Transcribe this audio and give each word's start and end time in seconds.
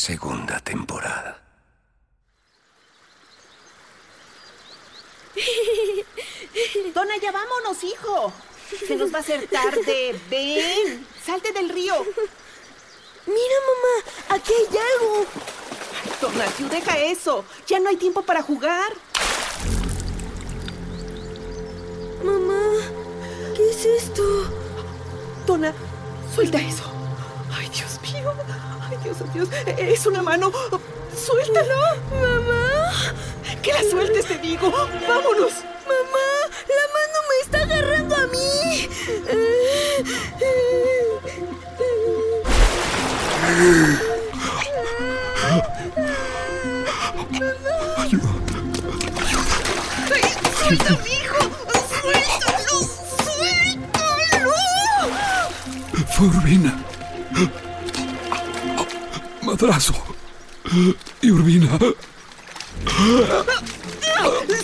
Segunda 0.00 0.58
temporada. 0.60 1.36
Dona, 6.94 7.18
ya 7.18 7.30
vámonos, 7.30 7.84
hijo. 7.84 8.32
Se 8.88 8.96
nos 8.96 9.12
va 9.12 9.18
a 9.18 9.20
hacer 9.20 9.46
tarde. 9.48 10.18
Ven, 10.30 11.06
salte 11.22 11.52
del 11.52 11.68
río. 11.68 11.92
Mira, 13.26 13.56
mamá, 13.68 13.94
aquí 14.36 14.54
hay 14.54 14.78
algo. 14.94 15.26
Donatiu, 16.22 16.68
deja 16.70 16.96
eso. 16.98 17.44
Ya 17.66 17.78
no 17.78 17.90
hay 17.90 17.96
tiempo 17.96 18.22
para 18.22 18.40
jugar. 18.40 18.94
Mamá, 22.24 22.62
¿qué 23.54 23.68
es 23.68 23.84
esto? 23.84 24.22
Dona, 25.46 25.74
suelta 26.34 26.56
eso. 26.56 26.90
Ay, 27.52 27.68
Dios 27.68 28.00
mío. 28.00 28.32
Ay, 28.90 28.98
Dios, 29.04 29.18
Dios. 29.32 29.48
Es 29.78 30.06
una 30.06 30.22
mano. 30.22 30.50
Suéltala. 31.14 31.96
Mamá. 32.10 32.92
Que 33.62 33.72
la 33.72 33.82
sueltes, 33.88 34.26
te 34.26 34.38
digo. 34.38 34.70
Vámonos. 34.70 35.52
Mamá, 35.86 36.28
la 36.68 36.86
mano 36.96 37.18
me 37.28 37.36
está 37.42 37.62
agarrando 37.62 38.16
a 38.16 38.26
mí. 38.26 38.88
Ay, 47.96 48.10
suelta, 50.58 50.92
hijo. 51.06 51.40
Suéltalo. 52.00 52.50
Madrazo. 59.42 59.94
Y 61.22 61.30
Urbina. 61.30 61.78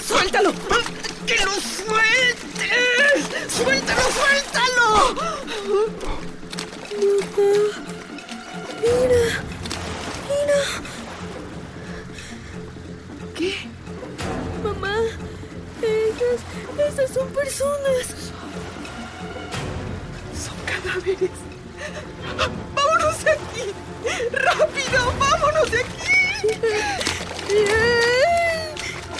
Suéltalo. 0.06 0.52
Que 1.26 1.36
lo 1.44 1.52
sueltes. 1.52 3.24
Suéltalo, 3.56 4.02
suéltalo. 4.18 4.86
Mira, 8.82 9.24
mira. 10.28 10.60
¿Qué? 13.34 13.52
Mamá, 14.62 14.96
ellas, 15.82 16.40
esas 16.88 17.10
son 17.12 17.28
personas. 17.30 18.06
Son 20.44 20.56
cadáveres. 20.64 21.30
¡Vámonos 22.74 23.20
aquí! 23.26 23.74
¡Rápido! 24.32 25.12
¡Vámonos 25.18 25.70
de 25.70 25.80
aquí! 25.80 26.60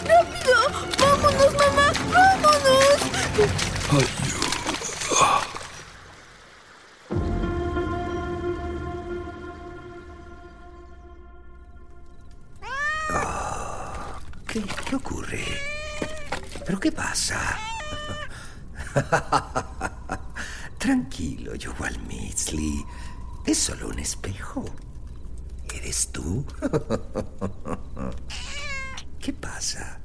¡Rápido! 0.06 0.56
¡Vámonos, 1.00 1.52
mamá! 1.54 1.92
¡Vámonos! 2.12 2.98
Ayuda. 3.90 4.25
Espejo. 24.06 24.64
¿Eres 25.74 26.12
tú? 26.12 26.46
¿Qué 29.20 29.32
pasa? 29.32 29.98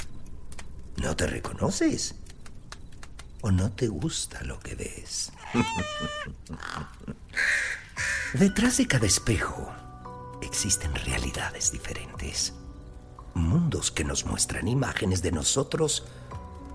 ¿No 0.97 1.15
te 1.15 1.27
reconoces? 1.27 2.15
¿O 3.41 3.51
no 3.51 3.71
te 3.71 3.87
gusta 3.87 4.43
lo 4.43 4.59
que 4.59 4.73
ves? 4.73 5.31
Detrás 8.33 8.77
de 8.77 8.87
cada 8.87 9.05
espejo 9.05 9.71
existen 10.41 10.95
realidades 10.95 11.71
diferentes. 11.71 12.53
Mundos 13.35 13.91
que 13.91 14.03
nos 14.03 14.25
muestran 14.25 14.67
imágenes 14.67 15.21
de 15.21 15.31
nosotros 15.31 16.05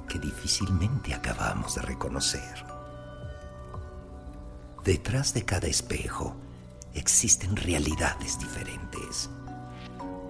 que 0.09 0.21
difícilmente 0.21 1.13
acabamos 1.13 1.75
de 1.75 1.83
reconocer. 1.83 2.65
Detrás 4.85 5.35
de 5.35 5.45
cada 5.45 5.67
espejo 5.67 6.37
existen 6.97 7.57
realidades 7.57 8.39
diferentes. 8.39 9.31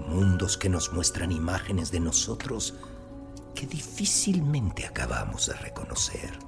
Mundos 0.09 0.57
que 0.57 0.69
nos 0.69 0.93
muestran 0.93 1.33
imágenes 1.33 1.91
de 1.91 2.01
nosotros 2.01 2.75
que 3.55 3.67
difícilmente 3.67 4.87
acabamos 4.87 5.47
de 5.47 5.55
reconocer. 5.55 6.39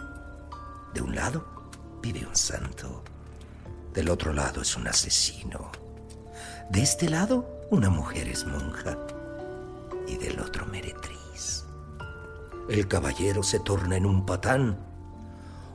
De 0.95 1.01
un 1.01 1.15
lado 1.15 1.71
vive 2.03 2.27
un 2.27 2.37
santo. 2.37 3.03
Del 3.95 4.11
otro 4.11 4.33
lado 4.33 4.63
es 4.63 4.77
un 4.77 4.87
asesino. 4.87 5.73
De 6.71 6.83
este 6.83 7.09
lado 7.09 7.67
una 7.71 7.91
mujer 7.91 8.29
es 8.29 8.47
monja. 8.47 8.99
Y 10.07 10.17
del 10.17 10.41
otro 10.41 10.67
meretriz. 10.67 11.65
El 12.69 12.87
caballero 12.87 13.43
se 13.43 13.61
torna 13.61 13.97
en 13.97 14.07
un 14.07 14.27
patán 14.27 14.79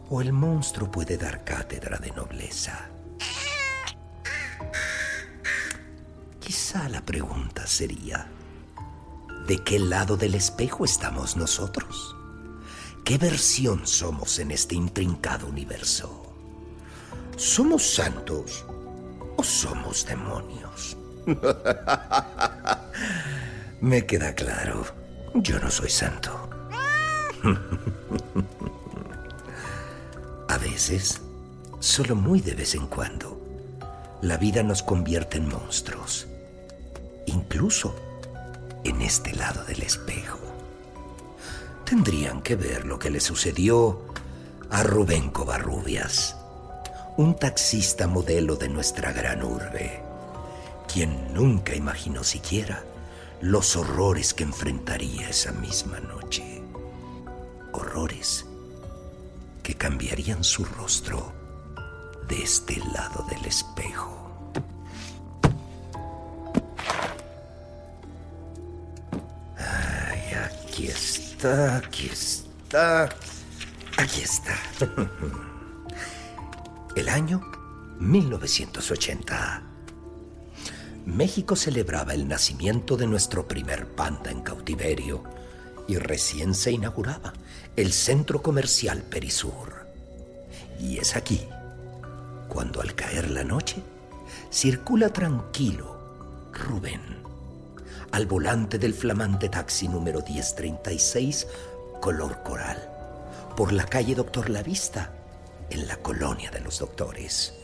o 0.10 0.22
el 0.22 0.32
monstruo 0.32 0.92
puede 0.92 1.18
dar 1.18 1.44
cátedra 1.44 1.98
de 1.98 2.12
nobleza. 2.12 2.93
Quizá 6.54 6.88
la 6.88 7.02
pregunta 7.02 7.66
sería, 7.66 8.28
¿de 9.48 9.64
qué 9.64 9.80
lado 9.80 10.18
del 10.18 10.36
espejo 10.36 10.86
estamos 10.86 11.36
nosotros? 11.36 12.16
¿Qué 13.04 13.18
versión 13.18 13.88
somos 13.88 14.38
en 14.38 14.52
este 14.52 14.76
intrincado 14.76 15.48
universo? 15.48 16.32
¿Somos 17.38 17.96
santos 17.96 18.66
o 19.36 19.44
somos 19.44 20.06
demonios? 20.06 20.96
Me 23.82 24.06
queda 24.06 24.36
claro, 24.36 24.86
yo 25.34 25.58
no 25.58 25.72
soy 25.72 25.90
santo. 25.90 26.52
A 30.50 30.58
veces, 30.60 31.20
solo 31.80 32.16
muy 32.16 32.42
de 32.42 32.54
vez 32.54 32.76
en 32.76 32.86
cuando, 32.86 33.42
la 34.22 34.38
vida 34.38 34.62
nos 34.62 34.84
convierte 34.84 35.40
en 35.40 35.50
monstruos, 35.50 36.28
incluso 37.26 37.96
en 38.84 39.02
este 39.02 39.34
lado 39.34 39.64
del 39.66 39.82
espejo. 39.82 40.40
Tendrían 41.86 42.42
que 42.42 42.56
ver 42.56 42.86
lo 42.86 43.00
que 43.00 43.10
le 43.10 43.20
sucedió 43.20 44.02
a 44.70 44.84
Rubén 44.84 45.30
Covarrubias, 45.30 46.36
un 47.18 47.36
taxista 47.36 48.08
modelo 48.08 48.56
de 48.56 48.70
nuestra 48.70 49.12
gran 49.12 49.44
urbe, 49.44 50.02
quien 50.92 51.34
nunca 51.34 51.76
imaginó 51.76 52.24
siquiera 52.24 52.84
los 53.42 53.76
horrores 53.76 54.34
que 54.34 54.44
enfrentaría 54.44 55.30
esa 55.30 55.52
misma 55.52 56.00
noche. 56.00 56.64
Horrores 57.74 58.46
que 59.62 59.76
cambiarían 59.76 60.44
su 60.44 60.66
rostro 60.66 61.34
de 62.28 62.42
este 62.42 62.78
lado 62.94 63.26
del 63.30 63.46
espejo. 63.46 63.93
Aquí 71.46 72.08
está, 72.08 73.10
aquí 73.98 74.22
está. 74.22 74.58
El 76.96 77.10
año 77.10 77.42
1980. 78.00 79.64
México 81.06 81.56
celebraba 81.58 82.14
el 82.14 82.30
nacimiento 82.30 82.96
de 82.96 83.08
nuestro 83.08 83.46
primer 83.46 83.88
panda 83.90 84.32
en 84.32 84.42
cautiverio 84.42 85.24
y 85.86 85.98
recién 85.98 86.54
se 86.54 86.72
inauguraba 86.72 87.34
el 87.76 87.92
centro 87.92 88.42
comercial 88.42 89.02
Perisur. 89.02 89.86
Y 90.80 90.98
es 91.00 91.18
aquí 91.18 91.42
cuando 92.48 92.82
al 92.82 92.96
caer 92.96 93.32
la 93.32 93.44
noche 93.44 93.84
circula 94.50 95.10
tranquilo 95.10 96.50
Rubén 96.54 97.02
al 98.14 98.28
volante 98.28 98.78
del 98.78 98.94
flamante 98.94 99.50
taxi 99.50 99.88
número 99.88 100.22
1036 100.22 101.48
color 102.00 102.44
coral 102.44 102.78
por 103.58 103.74
la 103.74 103.86
calle 103.86 104.14
Doctor 104.14 104.52
La 104.52 104.62
Vista 104.62 105.12
en 105.72 105.88
la 105.88 105.98
colonia 105.98 106.52
de 106.52 106.60
los 106.60 106.78
doctores. 106.78 107.56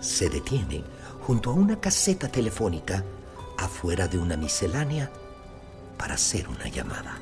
Se 0.00 0.30
detiene 0.30 0.84
junto 1.22 1.50
a 1.50 1.54
una 1.54 1.80
caseta 1.80 2.28
telefónica 2.28 3.02
afuera 3.58 4.06
de 4.06 4.18
una 4.18 4.36
miscelánea 4.36 5.10
para 5.98 6.14
hacer 6.14 6.48
una 6.48 6.68
llamada. 6.68 7.18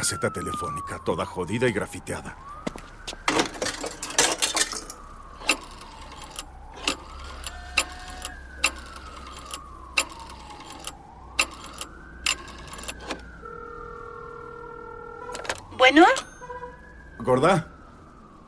Caseta 0.00 0.32
telefónica, 0.32 0.98
toda 1.04 1.26
jodida 1.26 1.68
y 1.68 1.72
grafiteada. 1.72 2.34
Bueno. 15.76 16.06
¿Gorda? 17.18 17.70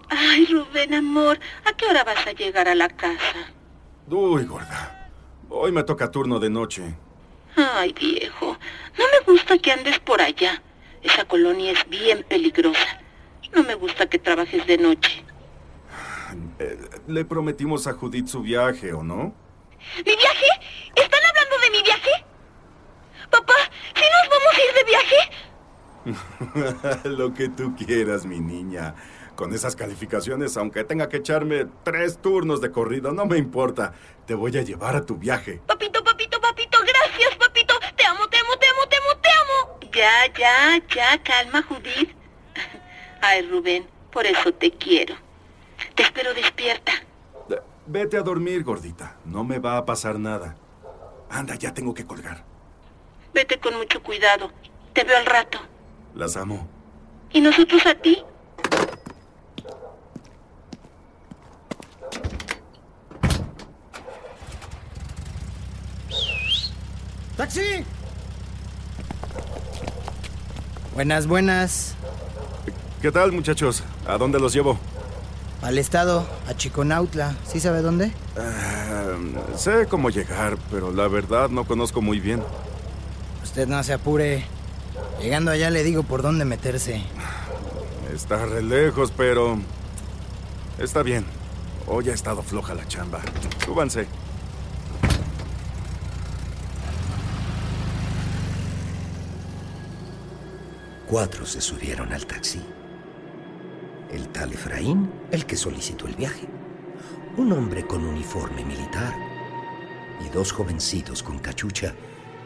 Ay, 0.09 0.47
Rubén, 0.47 0.95
amor, 0.95 1.39
¿a 1.67 1.75
qué 1.75 1.85
hora 1.85 2.03
vas 2.03 2.27
a 2.27 2.33
llegar 2.33 2.67
a 2.67 2.75
la 2.75 2.89
casa? 2.89 3.21
Uy, 4.09 4.47
gorda. 4.47 5.11
Hoy 5.51 5.71
me 5.71 5.83
toca 5.83 6.11
turno 6.11 6.39
de 6.39 6.49
noche. 6.49 6.97
Ay, 7.57 7.93
viejo, 7.93 8.57
no 8.99 9.05
me 9.13 9.31
gusta 9.31 9.59
que 9.59 9.71
andes 9.71 9.99
por 9.99 10.23
allá. 10.23 10.63
Esa 11.03 11.25
colonia 11.25 11.73
es 11.73 11.89
bien 11.89 12.25
peligrosa. 12.29 13.01
No 13.53 13.63
me 13.63 13.75
gusta 13.75 14.07
que 14.07 14.19
trabajes 14.19 14.67
de 14.67 14.79
noche. 14.79 15.25
Eh, 16.59 16.79
le 17.07 17.25
prometimos 17.25 17.87
a 17.87 17.93
Judith 17.93 18.29
su 18.29 18.43
viaje, 18.43 18.93
¿o 18.93 19.03
no? 19.03 19.35
¿Mi 19.99 20.17
viaje? 20.17 20.47
¿Están 20.95 21.21
hablando 21.25 21.59
de 21.59 21.71
mi 21.71 21.83
viaje? 21.83 22.11
Papá, 23.31 23.55
¿sí 23.95 24.03
nos 24.13 24.29
vamos 24.31 24.55
a 24.55 24.61
ir 24.69 24.75
de 24.75 24.85
viaje? 24.85 25.17
Lo 27.17 27.35
que 27.35 27.49
tú 27.49 27.75
quieras, 27.77 28.25
mi 28.25 28.41
niña. 28.41 28.95
Con 29.35 29.53
esas 29.55 29.75
calificaciones, 29.75 30.57
aunque 30.57 30.85
tenga 30.85 31.09
que 31.09 31.17
echarme 31.19 31.67
tres 31.85 32.19
turnos 32.19 32.61
de 32.61 32.71
corrido, 32.71 33.13
no 33.13 33.27
me 33.27 33.39
importa. 33.39 33.93
Te 34.27 34.35
voy 34.35 34.57
a 34.57 34.63
llevar 34.63 34.95
a 34.95 35.05
tu 35.05 35.17
viaje. 35.17 35.61
Papito, 35.67 35.92
Ya, 39.93 40.27
ya, 40.39 40.81
ya, 40.95 41.23
calma, 41.23 41.63
Judith. 41.63 42.11
Ay, 43.21 43.43
Rubén, 43.43 43.87
por 44.11 44.27
eso 44.27 44.53
te 44.53 44.71
quiero. 44.71 45.15
Te 45.95 46.03
espero 46.03 46.33
despierta. 46.35 46.93
Vete 47.87 48.17
a 48.17 48.23
dormir, 48.23 48.63
gordita. 48.65 49.17
No 49.25 49.45
me 49.45 49.59
va 49.59 49.77
a 49.77 49.85
pasar 49.85 50.19
nada. 50.19 50.57
Anda, 51.29 51.57
ya 51.57 51.75
tengo 51.75 51.93
que 51.93 52.07
colgar. 52.07 52.45
Vete 53.35 53.59
con 53.59 53.77
mucho 53.77 54.03
cuidado. 54.03 54.51
Te 54.93 55.05
veo 55.05 55.17
al 55.17 55.27
rato. 55.27 55.59
Las 56.15 56.37
amo. 56.37 56.69
¿Y 57.33 57.41
nosotros 57.41 57.85
a 57.87 57.95
ti? 57.95 58.23
¡Taxi! 67.37 67.85
Buenas, 70.95 71.27
buenas. 71.27 71.95
¿Qué 73.01 73.11
tal, 73.11 73.33
muchachos? 73.33 73.83
¿A 74.07 74.19
dónde 74.19 74.39
los 74.39 74.53
llevo? 74.53 74.79
Al 75.63 75.79
estado, 75.79 76.27
a 76.47 76.55
Chiconautla. 76.55 77.35
¿Sí 77.51 77.61
sabe 77.61 77.81
dónde? 77.81 78.13
Ah, 78.37 79.17
sé 79.57 79.87
cómo 79.89 80.11
llegar, 80.11 80.59
pero 80.71 80.93
la 80.93 81.09
verdad 81.09 81.49
no 81.49 81.65
conozco 81.65 82.03
muy 82.03 82.21
bien. 82.21 82.43
Usted 83.43 83.67
no 83.67 83.83
se 83.83 83.95
apure. 83.95 84.45
Llegando 85.21 85.51
allá 85.51 85.71
le 85.71 85.83
digo 85.83 86.03
por 86.03 86.21
dónde 86.21 86.45
meterse. 86.45 87.03
Está 88.15 88.45
re 88.45 88.63
lejos, 88.63 89.13
pero... 89.17 89.59
Está 90.79 91.03
bien. 91.03 91.25
Hoy 91.87 92.11
ha 92.11 92.15
estado 92.15 92.43
floja 92.43 92.75
la 92.75 92.87
chamba. 92.87 93.21
Súbanse. 93.65 94.07
Cuatro 101.07 101.45
se 101.45 101.61
subieron 101.61 102.13
al 102.13 102.27
taxi. 102.27 102.63
El 104.11 104.29
tal 104.29 104.53
Efraín, 104.53 105.11
el 105.31 105.45
que 105.47 105.57
solicitó 105.57 106.07
el 106.07 106.15
viaje. 106.15 106.49
Un 107.37 107.53
hombre 107.53 107.87
con 107.87 108.05
uniforme 108.05 108.65
militar. 108.65 109.13
Y 110.25 110.29
dos 110.31 110.53
jovencitos 110.53 111.23
con 111.23 111.39
cachucha 111.39 111.95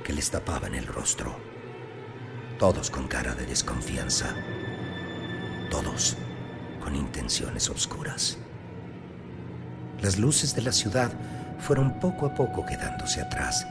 que 0.02 0.12
les 0.12 0.30
tapaban 0.30 0.74
el 0.74 0.86
rostro. 0.86 1.36
Todos 2.58 2.90
con 2.90 3.06
cara 3.06 3.34
de 3.34 3.46
desconfianza. 3.46 4.34
Todos 5.70 6.16
con 6.82 6.96
intenciones 6.96 7.68
oscuras. 7.68 8.38
Las 10.00 10.18
luces 10.18 10.54
de 10.54 10.62
la 10.62 10.72
ciudad 10.72 11.12
fueron 11.58 12.00
poco 12.00 12.26
a 12.26 12.34
poco 12.34 12.64
quedándose 12.64 13.20
atrás, 13.20 13.66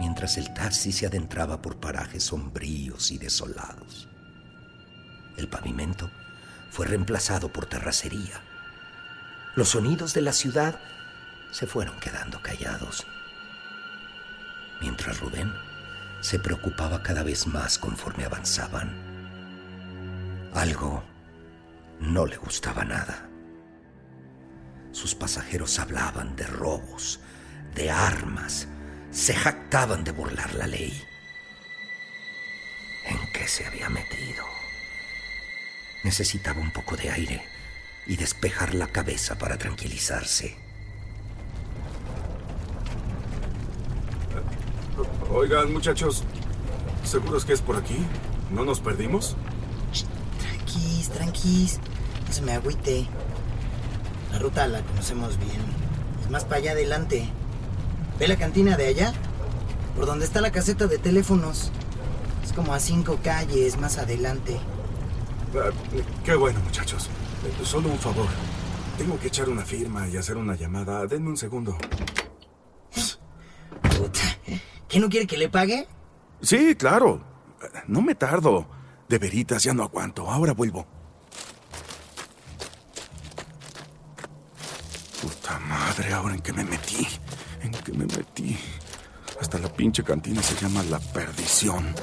mientras 0.00 0.38
el 0.38 0.54
taxi 0.54 0.92
se 0.92 1.04
adentraba 1.04 1.60
por 1.60 1.78
parajes 1.78 2.24
sombríos 2.24 3.10
y 3.10 3.18
desolados. 3.18 4.08
El 5.36 5.46
pavimento 5.46 6.10
fue 6.70 6.86
reemplazado 6.86 7.52
por 7.52 7.66
terracería. 7.66 8.40
Los 9.56 9.68
sonidos 9.68 10.14
de 10.14 10.22
la 10.22 10.32
ciudad 10.32 10.80
se 11.50 11.66
fueron 11.66 12.00
quedando 12.00 12.40
callados, 12.40 13.06
mientras 14.80 15.20
Rubén 15.20 15.52
se 16.22 16.38
preocupaba 16.38 17.02
cada 17.02 17.22
vez 17.22 17.46
más 17.46 17.78
conforme 17.78 18.24
avanzaban. 18.24 18.90
Algo 20.54 21.04
no 22.00 22.24
le 22.24 22.38
gustaba 22.38 22.84
nada. 22.86 23.28
Sus 24.92 25.14
pasajeros 25.14 25.78
hablaban 25.78 26.36
de 26.36 26.46
robos, 26.46 27.20
de 27.74 27.90
armas, 27.90 28.66
se 29.10 29.34
jactaban 29.34 30.04
de 30.04 30.12
burlar 30.12 30.54
la 30.54 30.66
ley. 30.66 31.04
¿En 33.04 33.18
qué 33.32 33.48
se 33.48 33.66
había 33.66 33.88
metido. 33.88 34.44
Necesitaba 36.04 36.60
un 36.60 36.70
poco 36.70 36.96
de 36.96 37.10
aire 37.10 37.42
y 38.06 38.16
despejar 38.16 38.74
la 38.74 38.86
cabeza 38.86 39.36
para 39.36 39.58
tranquilizarse. 39.58 40.56
Oigan, 45.30 45.72
muchachos, 45.72 46.24
¿seguros 47.04 47.44
que 47.44 47.52
es 47.52 47.60
por 47.60 47.76
aquí? 47.76 47.98
¿No 48.50 48.64
nos 48.64 48.80
perdimos? 48.80 49.36
Tranquis, 50.38 51.08
tranquis. 51.10 51.78
No 52.26 52.32
se 52.32 52.42
me 52.42 52.52
agüite. 52.52 53.06
La 54.32 54.38
ruta 54.38 54.66
la 54.68 54.82
conocemos 54.82 55.36
bien. 55.38 55.60
Es 56.22 56.30
más 56.30 56.44
para 56.44 56.56
allá 56.56 56.72
adelante. 56.72 57.28
¿Ve 58.20 58.28
la 58.28 58.36
cantina 58.36 58.76
de 58.76 58.86
allá? 58.86 59.14
Por 59.96 60.04
donde 60.04 60.26
está 60.26 60.42
la 60.42 60.52
caseta 60.52 60.86
de 60.86 60.98
teléfonos. 60.98 61.72
Es 62.44 62.52
como 62.52 62.74
a 62.74 62.78
cinco 62.78 63.18
calles 63.24 63.78
más 63.78 63.96
adelante. 63.96 64.60
Ah, 65.54 65.70
qué 66.22 66.34
bueno, 66.34 66.60
muchachos. 66.60 67.08
Eh, 67.46 67.64
Solo 67.64 67.88
un 67.88 67.98
favor. 67.98 68.26
Tengo 68.98 69.18
que 69.18 69.28
echar 69.28 69.48
una 69.48 69.62
firma 69.64 70.06
y 70.06 70.18
hacer 70.18 70.36
una 70.36 70.54
llamada. 70.54 71.06
Denme 71.06 71.30
un 71.30 71.38
segundo. 71.38 71.78
Puta. 73.82 74.20
¿Qué 74.86 75.00
no 75.00 75.08
quiere 75.08 75.26
que 75.26 75.38
le 75.38 75.48
pague? 75.48 75.88
Sí, 76.42 76.74
claro. 76.74 77.22
No 77.86 78.02
me 78.02 78.14
tardo. 78.14 78.66
De 79.08 79.16
veritas, 79.18 79.62
ya 79.64 79.72
no 79.72 79.82
aguanto. 79.82 80.30
Ahora 80.30 80.52
vuelvo. 80.52 80.86
Puta 85.22 85.58
madre, 85.60 86.12
ahora 86.12 86.34
en 86.34 86.42
qué 86.42 86.52
me 86.52 86.64
metí. 86.64 87.08
¿En 87.62 87.72
qué 87.72 87.92
me 87.92 88.06
metí? 88.06 88.56
Hasta 89.40 89.58
la 89.58 89.68
pinche 89.68 90.02
cantina 90.02 90.42
se 90.42 90.54
llama 90.56 90.82
La 90.84 90.98
Perdición. 90.98 91.94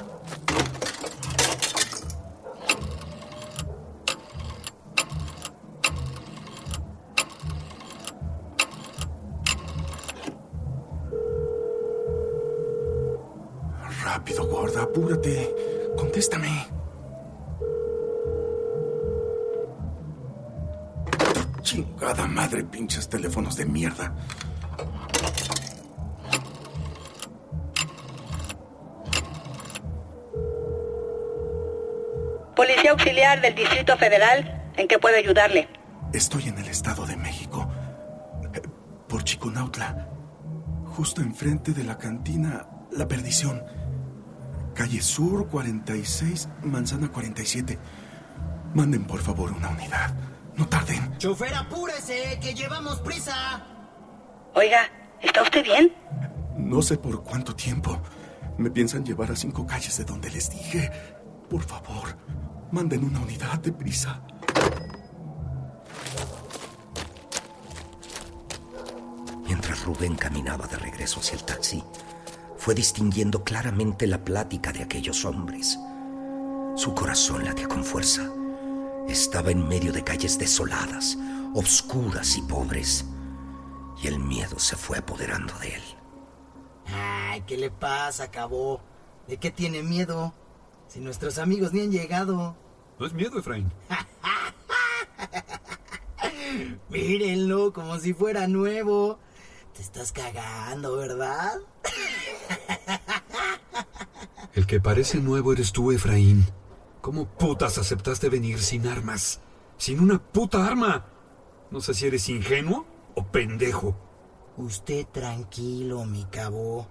Rápido, 14.03 14.47
gorda, 14.47 14.83
apúrate. 14.83 15.55
Contéstame. 15.95 16.67
Chingada 21.61 22.27
madre, 22.27 22.63
pinches 22.63 23.09
teléfonos 23.09 23.55
de 23.57 23.65
mierda. 23.65 24.15
Policía 32.87 32.91
auxiliar 32.91 33.41
del 33.41 33.53
Distrito 33.55 33.97
Federal, 33.97 34.71
¿en 34.77 34.87
qué 34.87 34.97
puedo 34.97 35.17
ayudarle? 35.17 35.67
Estoy 36.13 36.47
en 36.47 36.57
el 36.57 36.69
Estado 36.69 37.05
de 37.05 37.17
México. 37.17 37.67
eh, 38.53 38.61
Por 39.09 39.25
Chiconautla. 39.25 40.07
Justo 40.95 41.21
enfrente 41.21 41.73
de 41.73 41.83
la 41.83 41.97
cantina 41.97 42.65
La 42.91 43.05
Perdición. 43.05 43.61
Calle 44.73 45.01
Sur 45.01 45.49
46, 45.49 46.47
Manzana 46.63 47.09
47. 47.11 47.77
Manden 48.73 49.03
por 49.05 49.19
favor 49.19 49.51
una 49.51 49.67
unidad. 49.69 50.13
No 50.55 50.65
tarden. 50.67 51.17
Chofer, 51.17 51.53
apúrese, 51.55 52.39
que 52.41 52.53
llevamos 52.53 53.01
prisa. 53.01 53.65
Oiga, 54.55 54.89
¿está 55.21 55.41
usted 55.41 55.63
bien? 55.65 55.93
No 56.55 56.81
sé 56.81 56.95
por 56.97 57.21
cuánto 57.23 57.53
tiempo. 57.53 58.01
Me 58.57 58.69
piensan 58.71 59.03
llevar 59.05 59.29
a 59.31 59.35
cinco 59.35 59.67
calles 59.67 59.97
de 59.97 60.05
donde 60.05 60.29
les 60.29 60.49
dije. 60.49 60.89
Por 61.49 61.63
favor, 61.63 62.17
manden 62.71 63.03
una 63.03 63.19
unidad 63.19 63.59
de 63.59 63.71
prisa. 63.71 64.21
Mientras 69.45 69.83
Rubén 69.85 70.15
caminaba 70.15 70.67
de 70.67 70.77
regreso 70.77 71.19
hacia 71.19 71.35
el 71.35 71.43
taxi, 71.43 71.83
fue 72.57 72.75
distinguiendo 72.75 73.43
claramente 73.43 74.07
la 74.07 74.23
plática 74.23 74.73
de 74.73 74.83
aquellos 74.83 75.23
hombres. 75.23 75.79
Su 76.75 76.93
corazón 76.93 77.45
latía 77.45 77.67
con 77.67 77.83
fuerza. 77.83 78.29
Estaba 79.07 79.51
en 79.51 79.67
medio 79.67 79.93
de 79.93 80.03
calles 80.03 80.37
desoladas, 80.37 81.17
obscuras 81.53 82.37
y 82.37 82.41
pobres, 82.41 83.05
y 84.03 84.07
el 84.07 84.19
miedo 84.19 84.59
se 84.59 84.75
fue 84.75 84.97
apoderando 84.97 85.57
de 85.59 85.75
él. 85.75 85.83
Ay, 86.93 87.41
¿qué 87.47 87.57
le 87.57 87.71
pasa, 87.71 88.25
acabó? 88.25 88.81
¿De 89.27 89.37
qué 89.37 89.49
tiene 89.49 89.81
miedo? 89.81 90.33
Si 90.87 90.99
nuestros 90.99 91.37
amigos 91.37 91.73
ni 91.73 91.81
han 91.81 91.91
llegado. 91.91 92.55
No 92.99 93.05
es 93.05 93.13
miedo, 93.13 93.39
Efraín. 93.39 93.71
Mírenlo, 96.89 97.73
como 97.73 97.99
si 97.99 98.13
fuera 98.13 98.47
nuevo. 98.47 99.19
Te 99.75 99.81
estás 99.81 100.11
cagando, 100.11 100.95
¿verdad? 100.95 101.57
El 104.53 104.65
que 104.65 104.79
parece 104.79 105.19
nuevo 105.19 105.53
eres 105.53 105.71
tú, 105.71 105.91
Efraín. 105.91 106.45
¿Cómo 107.01 107.25
putas 107.25 107.77
aceptaste 107.77 108.29
venir 108.29 108.59
sin 108.59 108.87
armas? 108.87 109.39
Sin 109.77 109.99
una 109.99 110.17
puta 110.17 110.65
arma. 110.65 111.05
No 111.69 111.81
sé 111.81 111.93
si 111.93 112.07
eres 112.07 112.27
ingenuo 112.29 112.85
o 113.13 113.27
pendejo. 113.27 113.95
Usted 114.57 115.05
tranquilo, 115.05 116.05
mi 116.05 116.25
cabo. 116.25 116.87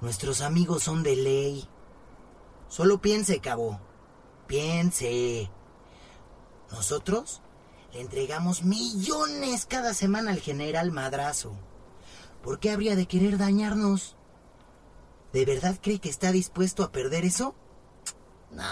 Nuestros 0.00 0.40
amigos 0.40 0.84
son 0.84 1.02
de 1.02 1.16
ley. 1.16 1.68
Solo 2.70 3.02
piense, 3.02 3.40
cabo. 3.40 3.80
Piense. 4.46 5.50
Nosotros 6.70 7.42
le 7.92 8.00
entregamos 8.00 8.62
millones 8.62 9.66
cada 9.66 9.92
semana 9.92 10.30
al 10.30 10.38
general 10.38 10.92
Madrazo. 10.92 11.52
¿Por 12.44 12.60
qué 12.60 12.70
habría 12.70 12.94
de 12.94 13.06
querer 13.06 13.38
dañarnos? 13.38 14.16
¿De 15.32 15.44
verdad 15.44 15.76
cree 15.82 15.98
que 15.98 16.08
está 16.08 16.30
dispuesto 16.30 16.84
a 16.84 16.92
perder 16.92 17.24
eso? 17.24 17.56
No, 18.52 18.64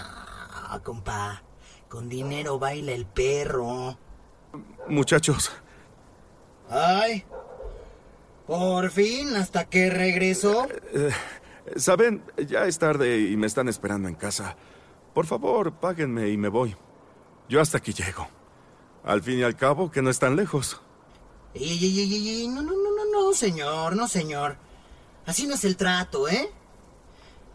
compa. 0.83 1.43
Con 1.89 2.07
dinero 2.07 2.57
baila 2.57 2.93
el 2.93 3.05
perro. 3.05 3.97
Muchachos, 4.87 5.51
Ay. 6.69 7.25
Por 8.47 8.91
fin, 8.91 9.35
hasta 9.35 9.65
que 9.65 9.89
regresó. 9.89 10.67
Saben, 11.75 12.23
ya 12.47 12.65
es 12.65 12.79
tarde 12.79 13.19
y 13.19 13.37
me 13.37 13.47
están 13.47 13.67
esperando 13.67 14.07
en 14.07 14.15
casa. 14.15 14.55
Por 15.13 15.25
favor, 15.25 15.73
páguenme 15.73 16.29
y 16.29 16.37
me 16.37 16.49
voy. 16.49 16.75
Yo 17.47 17.61
hasta 17.61 17.77
aquí 17.79 17.93
llego. 17.93 18.27
Al 19.03 19.21
fin 19.23 19.39
y 19.39 19.43
al 19.43 19.55
cabo, 19.55 19.91
que 19.91 20.01
no 20.01 20.09
están 20.09 20.35
lejos. 20.35 20.81
Ey, 21.53 21.63
ey, 21.63 21.99
ey, 21.99 22.13
ey, 22.13 22.29
ey, 22.29 22.47
no, 22.47 22.61
no, 22.61 22.73
no, 22.73 22.95
no, 22.95 23.11
no, 23.11 23.33
señor, 23.33 23.95
no, 23.95 24.07
señor. 24.07 24.57
Así 25.25 25.47
no 25.47 25.55
es 25.55 25.63
el 25.63 25.77
trato, 25.77 26.27
¿eh? 26.27 26.51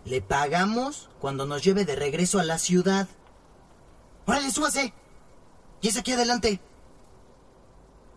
Le 0.05 0.21
pagamos 0.21 1.11
cuando 1.21 1.47
nos 1.47 1.63
lleve 1.63 1.85
de 1.85 1.97
regreso 1.97 2.39
a 2.39 2.45
la 2.45 2.59
ciudad. 2.59 3.09
¡Órale, 4.27 4.51
súbase! 4.51 4.93
Y 5.81 5.89
es 5.89 5.97
aquí 5.97 6.13
adelante. 6.13 6.61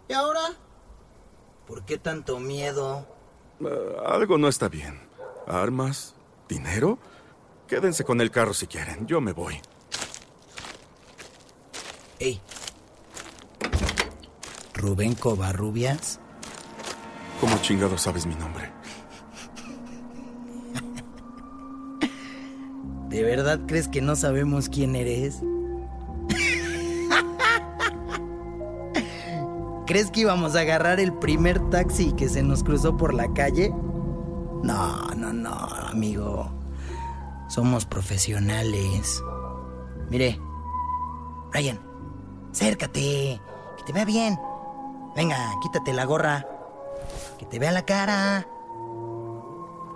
¿Y 0.10 0.14
ahora? 0.14 0.42
¿Por 1.68 1.86
qué 1.86 1.98
tanto 1.98 2.40
miedo? 2.40 3.06
Eh, 3.60 3.98
algo 4.06 4.38
no 4.38 4.48
está 4.48 4.70
bien. 4.70 5.07
¿Armas? 5.48 6.14
¿Dinero? 6.50 7.00
Quédense 7.68 8.04
con 8.04 8.22
el 8.22 8.32
carro 8.32 8.54
si 8.54 8.68
quieren. 8.68 9.08
Yo 9.08 9.22
me 9.22 9.34
voy. 9.34 9.60
Ey. 12.20 12.42
¿Rubén 14.74 15.16
Covarrubias? 15.16 16.20
¿Cómo 17.42 17.58
chingado 17.62 17.98
sabes 17.98 18.26
mi 18.26 18.36
nombre? 18.36 18.72
¿De 23.10 23.24
verdad 23.24 23.60
crees 23.68 23.88
que 23.88 24.02
no 24.02 24.16
sabemos 24.16 24.70
quién 24.70 24.96
eres? 24.96 25.42
¿Crees 29.86 30.12
que 30.12 30.22
íbamos 30.22 30.56
a 30.56 30.60
agarrar 30.60 31.00
el 31.00 31.14
primer 31.14 31.60
taxi 31.70 32.12
que 32.12 32.28
se 32.28 32.44
nos 32.44 32.64
cruzó 32.64 32.98
por 32.98 33.14
la 33.14 33.34
calle? 33.34 33.74
No, 34.62 35.08
no, 35.34 35.52
no, 35.52 35.88
amigo. 35.88 36.50
Somos 37.48 37.86
profesionales. 37.86 39.24
Mire, 40.10 40.40
Brian, 41.52 41.80
acércate, 42.52 43.42
que 43.78 43.84
te 43.86 43.94
vea 43.94 44.06
bien. 44.06 44.40
Venga, 45.16 45.38
quítate 45.62 45.94
la 45.94 46.06
gorra. 46.06 46.46
Que 47.40 47.46
te 47.46 47.60
vea 47.60 47.72
la 47.72 47.84
cara. 47.84 48.48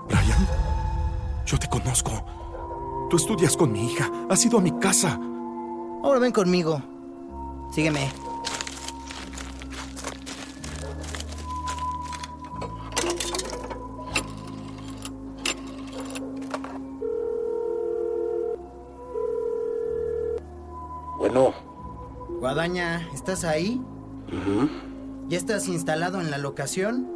Brian, 0.08 0.48
yo 1.46 1.58
te 1.60 1.68
conozco. 1.70 2.12
Tú 3.10 3.18
estudias 3.18 3.58
con 3.58 3.72
mi 3.72 3.92
hija. 3.92 4.10
Has 4.30 4.46
ido 4.46 4.58
a 4.58 4.62
mi 4.62 4.72
casa. 4.80 5.20
Ahora 6.04 6.20
ven 6.20 6.32
conmigo. 6.32 6.82
Sígueme. 7.72 8.10
Bueno. 21.34 21.54
Guadaña, 22.42 23.08
¿estás 23.14 23.46
ahí? 23.46 23.82
¿Ya 25.30 25.38
estás 25.38 25.70
instalado 25.70 26.20
en 26.20 26.30
la 26.30 26.38
locación? 26.38 27.08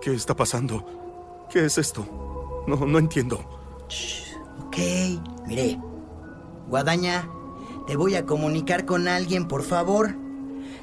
¿Qué 0.00 0.14
está 0.14 0.34
pasando? 0.34 0.86
¿Qué 1.50 1.66
es 1.66 1.76
esto? 1.76 2.64
No, 2.66 2.76
no 2.76 2.98
entiendo. 2.98 3.40
Ok, 4.66 4.76
mire. 5.46 5.78
Guadaña, 6.68 7.28
te 7.86 7.96
voy 7.96 8.14
a 8.14 8.24
comunicar 8.24 8.86
con 8.86 9.06
alguien, 9.06 9.46
por 9.46 9.62
favor. 9.62 10.14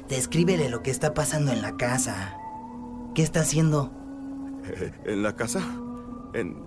Descríbele 0.08 0.68
lo 0.68 0.84
que 0.84 0.92
está 0.92 1.12
pasando 1.12 1.50
en 1.50 1.60
la 1.60 1.76
casa. 1.76 2.36
¿Qué 3.16 3.22
está 3.22 3.40
haciendo? 3.40 3.90
Eh, 4.64 4.92
¿En 5.06 5.24
la 5.24 5.34
casa? 5.34 5.60
¿En, 6.34 6.62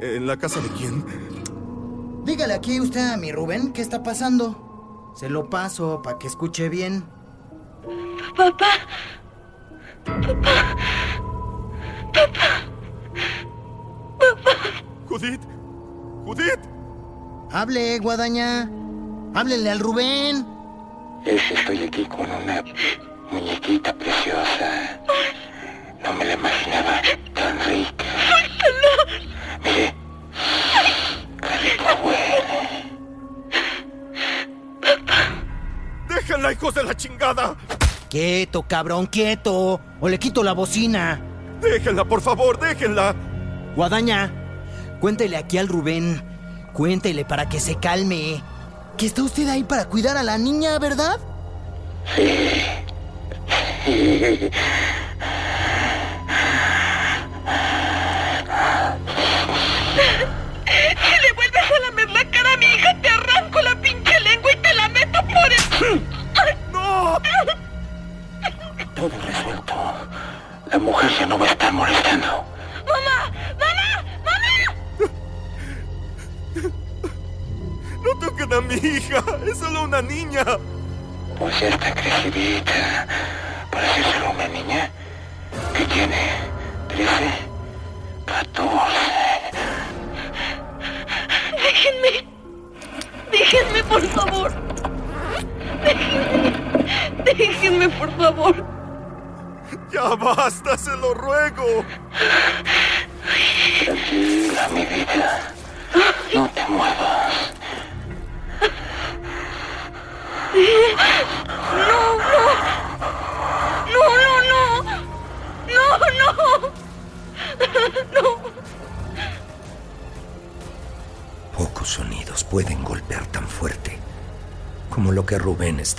¿En 0.00 0.26
la 0.28 0.36
casa 0.36 0.60
de 0.60 0.68
quién? 0.68 1.04
Dígale 2.24 2.54
aquí 2.54 2.80
usted 2.80 3.12
a 3.12 3.16
mi 3.16 3.32
Rubén 3.32 3.72
qué 3.72 3.82
está 3.82 4.02
pasando. 4.02 5.12
Se 5.16 5.28
lo 5.28 5.48
paso 5.50 6.02
para 6.02 6.18
que 6.18 6.26
escuche 6.26 6.68
bien. 6.68 7.04
Papá. 8.36 8.66
Papá. 10.04 10.76
Papá. 12.12 12.50
Papá. 14.18 14.52
Judith. 15.08 15.40
Judith. 16.24 16.60
Hable, 17.50 17.98
Guadaña. 17.98 18.70
Háblele 19.34 19.70
al 19.70 19.80
Rubén. 19.80 20.46
Es 21.24 21.42
que 21.42 21.54
estoy 21.54 21.82
aquí 21.84 22.04
con 22.06 22.20
una 22.20 22.62
muñequita 23.30 23.92
preciosa. 23.94 25.00
No 26.02 26.12
me 26.14 26.24
la 26.24 26.34
imaginaba 26.34 27.02
tan 27.34 27.58
rica. 27.60 28.09
¡Déjenla, 36.50 36.52
hijos 36.52 36.74
de 36.74 36.82
la 36.82 36.96
chingada! 36.96 37.56
Quieto, 38.08 38.62
cabrón, 38.62 39.06
quieto. 39.06 39.80
O 40.00 40.08
le 40.08 40.18
quito 40.18 40.42
la 40.42 40.52
bocina. 40.52 41.20
Déjenla, 41.60 42.04
por 42.04 42.20
favor, 42.20 42.58
déjenla. 42.58 43.14
Guadaña, 43.76 44.32
cuéntele 45.00 45.36
aquí 45.36 45.58
al 45.58 45.68
Rubén. 45.68 46.22
Cuéntele 46.72 47.24
para 47.24 47.48
que 47.48 47.60
se 47.60 47.76
calme. 47.76 48.42
Que 48.96 49.06
está 49.06 49.22
usted 49.22 49.48
ahí 49.48 49.62
para 49.62 49.84
cuidar 49.84 50.16
a 50.16 50.22
la 50.22 50.38
niña, 50.38 50.78
¿verdad? 50.78 51.20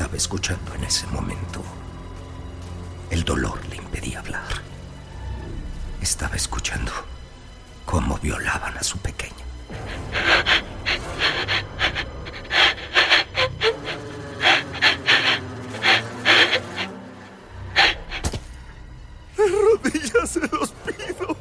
estaba 0.01 0.17
escuchando 0.17 0.73
en 0.73 0.83
ese 0.83 1.05
momento. 1.07 1.61
El 3.11 3.23
dolor 3.23 3.63
le 3.67 3.75
impedía 3.75 4.17
hablar. 4.17 4.49
Estaba 6.01 6.35
escuchando 6.35 6.91
cómo 7.85 8.17
violaban 8.17 8.75
a 8.75 8.81
su 8.81 8.97
pequeña. 8.97 9.45
De 19.37 19.47
rodillas 19.47 20.29
se 20.31 20.39
los 20.39 20.71
pido. 20.71 21.37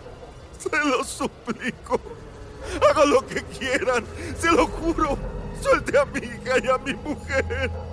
Se 0.58 0.84
los 0.84 1.08
suplico. 1.08 1.98
Haga 2.90 3.06
lo 3.06 3.26
que 3.26 3.42
quieran. 3.58 4.04
Se 4.38 4.52
lo 4.52 4.66
juro. 4.66 5.16
Suelte 5.62 5.98
a 5.98 6.04
mi 6.04 6.18
hija 6.18 6.58
y 6.62 6.68
a 6.68 6.76
mi 6.76 6.92
mujer. 6.92 7.89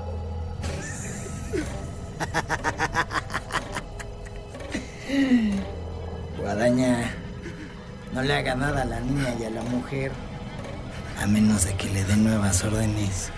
Guadaña, 6.38 7.12
no 8.14 8.22
le 8.22 8.34
haga 8.36 8.56
nada 8.56 8.82
a 8.82 8.86
la 8.86 9.00
niña 9.00 9.36
y 9.40 9.46
a 9.46 9.50
la 9.50 9.62
mujer. 9.64 10.12
A 11.22 11.26
menos 11.28 11.66
de 11.66 11.76
que 11.76 11.90
le 11.90 12.04
dé 12.04 12.16
nuevas 12.16 12.64
órdenes. 12.64 13.32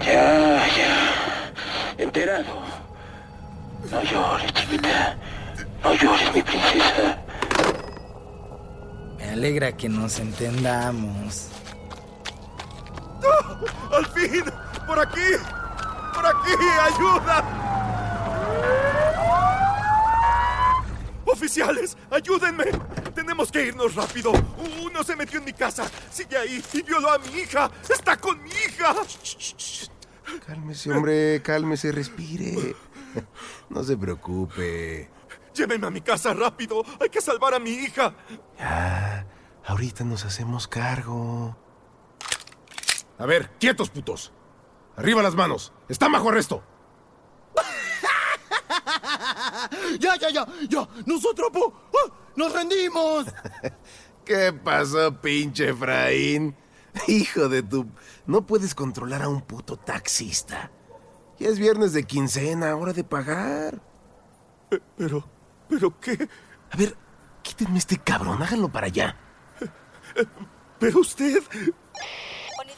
Ya, 0.00 0.66
ya. 0.76 1.52
Enterado. 1.98 2.62
No 3.90 4.02
llores, 4.02 4.52
chiquita. 4.52 5.16
No 5.82 5.94
llores, 5.94 6.34
mi 6.34 6.42
princesa. 6.42 7.18
Me 9.18 9.30
alegra 9.30 9.72
que 9.72 9.88
nos 9.88 10.18
entendamos. 10.18 11.48
¡Ah! 13.24 13.96
¡Al 13.96 14.06
fin! 14.06 14.44
¡Por 14.88 14.98
aquí! 14.98 15.20
¡Por 16.14 16.26
aquí! 16.26 16.52
¡Ayuda! 16.80 17.44
¡Oficiales! 21.26 21.94
¡Ayúdenme! 22.10 22.64
Tenemos 23.14 23.52
que 23.52 23.66
irnos 23.66 23.94
rápido. 23.94 24.32
Uno 24.82 25.04
se 25.04 25.14
metió 25.14 25.40
en 25.40 25.44
mi 25.44 25.52
casa. 25.52 25.84
Sigue 26.10 26.38
ahí 26.38 26.64
y 26.72 26.82
violó 26.82 27.12
a 27.12 27.18
mi 27.18 27.28
hija. 27.38 27.70
¡Está 27.86 28.16
con 28.16 28.42
mi 28.42 28.48
hija! 28.48 28.94
Cálmese, 30.46 30.90
hombre, 30.90 31.42
cálmese, 31.42 31.92
respire. 31.92 32.74
No 33.68 33.84
se 33.84 33.94
preocupe. 33.94 35.10
Llévenme 35.52 35.86
a 35.86 35.90
mi 35.90 36.00
casa 36.00 36.32
rápido. 36.32 36.82
Hay 36.98 37.10
que 37.10 37.20
salvar 37.20 37.52
a 37.52 37.58
mi 37.58 37.72
hija. 37.72 38.14
Ya, 38.58 39.26
ahorita 39.66 40.02
nos 40.04 40.24
hacemos 40.24 40.66
cargo. 40.66 41.58
A 43.18 43.26
ver, 43.26 43.50
quietos, 43.58 43.90
putos. 43.90 44.32
Arriba 44.98 45.22
las 45.22 45.36
manos. 45.36 45.72
Están 45.88 46.10
bajo 46.10 46.28
arresto. 46.28 46.60
¡Ya, 50.00 50.16
ya, 50.16 50.30
ya! 50.30 50.44
¡Ya! 50.68 50.88
¡Nosotros 51.06 51.50
po! 51.52 51.72
¡Ah! 51.94 52.12
¡Nos 52.34 52.52
rendimos! 52.52 53.26
¿Qué 54.24 54.52
pasó, 54.52 55.20
pinche 55.20 55.70
Efraín? 55.70 56.56
Hijo 57.06 57.48
de 57.48 57.62
tu... 57.62 57.86
No 58.26 58.44
puedes 58.44 58.74
controlar 58.74 59.22
a 59.22 59.28
un 59.28 59.42
puto 59.42 59.76
taxista. 59.76 60.72
Ya 61.38 61.48
es 61.48 61.60
viernes 61.60 61.92
de 61.92 62.02
quincena, 62.02 62.74
hora 62.74 62.92
de 62.92 63.04
pagar. 63.04 63.80
Pero... 64.96 65.24
¿Pero 65.68 66.00
qué? 66.00 66.28
A 66.72 66.76
ver, 66.76 66.96
quítenme 67.42 67.78
este 67.78 67.98
cabrón, 67.98 68.42
háganlo 68.42 68.68
para 68.68 68.88
allá. 68.88 69.16
Pero 70.80 70.98
usted... 70.98 71.40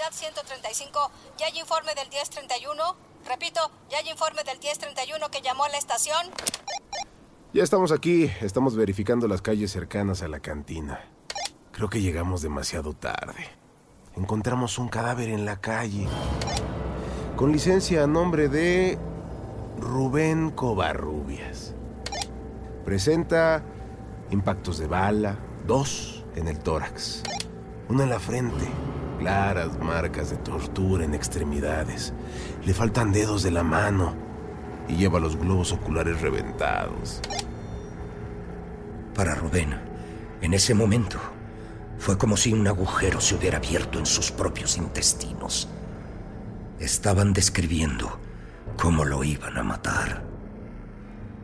Unidad 0.01 0.15
135, 0.15 1.11
¿ya 1.37 1.47
hay 1.47 1.59
informe 1.59 1.95
del 1.95 2.09
1031? 2.09 2.83
Repito, 3.29 3.61
¿ya 3.91 3.99
hay 3.99 4.09
informe 4.09 4.43
del 4.45 4.59
1031 4.59 5.31
que 5.31 5.43
llamó 5.43 5.65
a 5.65 5.69
la 5.69 5.77
estación? 5.77 6.27
Ya 7.53 7.63
estamos 7.63 7.93
aquí, 7.93 8.31
estamos 8.41 8.77
verificando 8.77 9.29
las 9.29 9.43
calles 9.43 9.71
cercanas 9.71 10.23
a 10.23 10.29
la 10.29 10.41
cantina. 10.41 11.05
Creo 11.73 11.91
que 11.91 12.01
llegamos 12.01 12.41
demasiado 12.41 12.95
tarde. 12.95 13.47
Encontramos 14.17 14.79
un 14.79 14.89
cadáver 14.89 15.29
en 15.29 15.45
la 15.45 15.61
calle. 15.61 16.09
Con 17.37 17.53
licencia 17.53 18.05
a 18.05 18.07
nombre 18.07 18.49
de 18.49 18.99
Rubén 19.79 20.51
Covarrubias. 20.53 21.75
Presenta 22.87 23.63
impactos 24.31 24.79
de 24.79 24.87
bala, 24.87 25.37
dos 25.67 26.25
en 26.37 26.49
el 26.49 26.59
tórax, 26.59 27.23
uno 27.91 28.03
en 28.03 28.09
la 28.09 28.19
frente, 28.19 28.67
Claras 29.21 29.79
marcas 29.79 30.31
de 30.31 30.39
tortura 30.39 31.05
en 31.05 31.15
extremidades. 31.15 32.15
Le 32.65 32.73
faltan 32.73 33.13
dedos 33.13 33.43
de 33.43 33.51
la 33.51 33.63
mano 33.63 34.15
y 34.89 34.97
lleva 34.97 35.21
los 35.21 35.37
globos 35.37 35.73
oculares 35.73 36.23
reventados. 36.23 37.21
Para 39.15 39.35
Rubén, 39.35 39.79
en 40.41 40.55
ese 40.55 40.73
momento, 40.73 41.19
fue 41.99 42.17
como 42.17 42.35
si 42.39 42.55
un 42.55 42.67
agujero 42.67 43.21
se 43.21 43.35
hubiera 43.35 43.59
abierto 43.59 43.99
en 43.99 44.07
sus 44.07 44.31
propios 44.31 44.79
intestinos. 44.79 45.69
Estaban 46.79 47.35
describiendo 47.35 48.19
cómo 48.79 49.05
lo 49.05 49.23
iban 49.23 49.59
a 49.59 49.63
matar. 49.63 50.25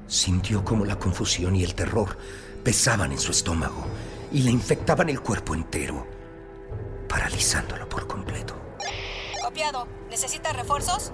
Sintió 0.06 0.64
como 0.64 0.86
la 0.86 0.98
confusión 0.98 1.54
y 1.54 1.62
el 1.62 1.74
terror 1.74 2.16
pesaban 2.64 3.12
en 3.12 3.18
su 3.18 3.32
estómago 3.32 3.84
y 4.32 4.40
le 4.44 4.50
infectaban 4.50 5.10
el 5.10 5.20
cuerpo 5.20 5.54
entero, 5.54 6.15
paralizándolo 7.08 7.88
por 7.88 8.06
completo. 8.06 8.54
Copiado. 9.42 9.86
¿Necesita 10.10 10.52
refuerzos? 10.52 11.12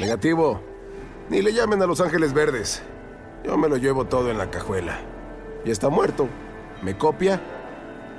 Negativo. 0.00 0.60
Ni 1.28 1.42
le 1.42 1.52
llamen 1.52 1.82
a 1.82 1.86
Los 1.86 2.00
Ángeles 2.00 2.32
Verdes. 2.32 2.82
Yo 3.44 3.56
me 3.56 3.68
lo 3.68 3.76
llevo 3.76 4.06
todo 4.06 4.30
en 4.30 4.38
la 4.38 4.50
cajuela. 4.50 4.98
Ya 5.64 5.72
está 5.72 5.88
muerto. 5.88 6.28
¿Me 6.82 6.96
copia? 6.96 7.40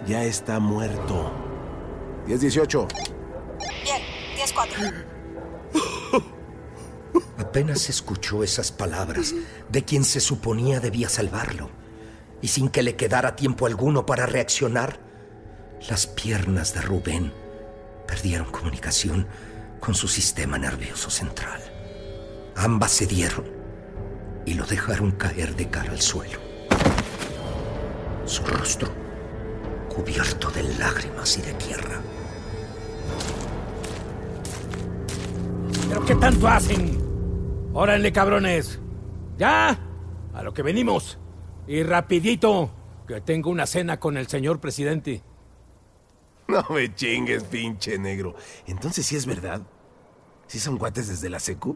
Ya 0.05 0.23
está 0.23 0.59
muerto. 0.59 1.31
10-18. 2.27 2.87
Bien, 3.83 4.01
10-4. 4.37 5.05
Apenas 7.37 7.89
escuchó 7.89 8.43
esas 8.43 8.71
palabras 8.71 9.33
de 9.69 9.83
quien 9.83 10.03
se 10.03 10.19
suponía 10.19 10.79
debía 10.79 11.09
salvarlo, 11.09 11.69
y 12.41 12.47
sin 12.49 12.69
que 12.69 12.83
le 12.83 12.95
quedara 12.95 13.35
tiempo 13.35 13.65
alguno 13.65 14.05
para 14.05 14.25
reaccionar, 14.25 14.99
las 15.89 16.07
piernas 16.07 16.73
de 16.73 16.81
Rubén 16.81 17.33
perdieron 18.07 18.51
comunicación 18.51 19.27
con 19.79 19.95
su 19.95 20.07
sistema 20.07 20.57
nervioso 20.57 21.09
central. 21.09 21.61
Ambas 22.55 22.97
cedieron 22.97 23.45
y 24.45 24.53
lo 24.53 24.65
dejaron 24.65 25.11
caer 25.11 25.55
de 25.55 25.69
cara 25.69 25.91
al 25.91 26.01
suelo. 26.01 26.39
Su 28.25 28.43
rostro 28.45 28.89
cubierto 29.93 30.49
de 30.51 30.63
lágrimas 30.77 31.37
y 31.37 31.41
de 31.41 31.53
tierra. 31.53 32.01
¿Pero 35.89 36.05
qué 36.05 36.15
tanto 36.15 36.47
hacen? 36.47 36.97
Órale, 37.73 38.11
cabrones. 38.11 38.79
Ya, 39.37 39.77
a 40.33 40.43
lo 40.43 40.53
que 40.53 40.63
venimos. 40.63 41.19
Y 41.67 41.83
rapidito, 41.83 42.71
que 43.07 43.21
tengo 43.21 43.49
una 43.49 43.65
cena 43.65 43.99
con 43.99 44.17
el 44.17 44.27
señor 44.27 44.59
presidente. 44.59 45.23
No 46.47 46.63
me 46.69 46.93
chingues, 46.93 47.43
pinche 47.43 47.97
negro. 47.97 48.35
Entonces 48.67 49.05
sí 49.05 49.15
es 49.15 49.25
verdad. 49.25 49.61
¿Sí 50.47 50.59
son 50.59 50.77
cuates 50.77 51.07
desde 51.07 51.29
la 51.29 51.39
secu? 51.39 51.75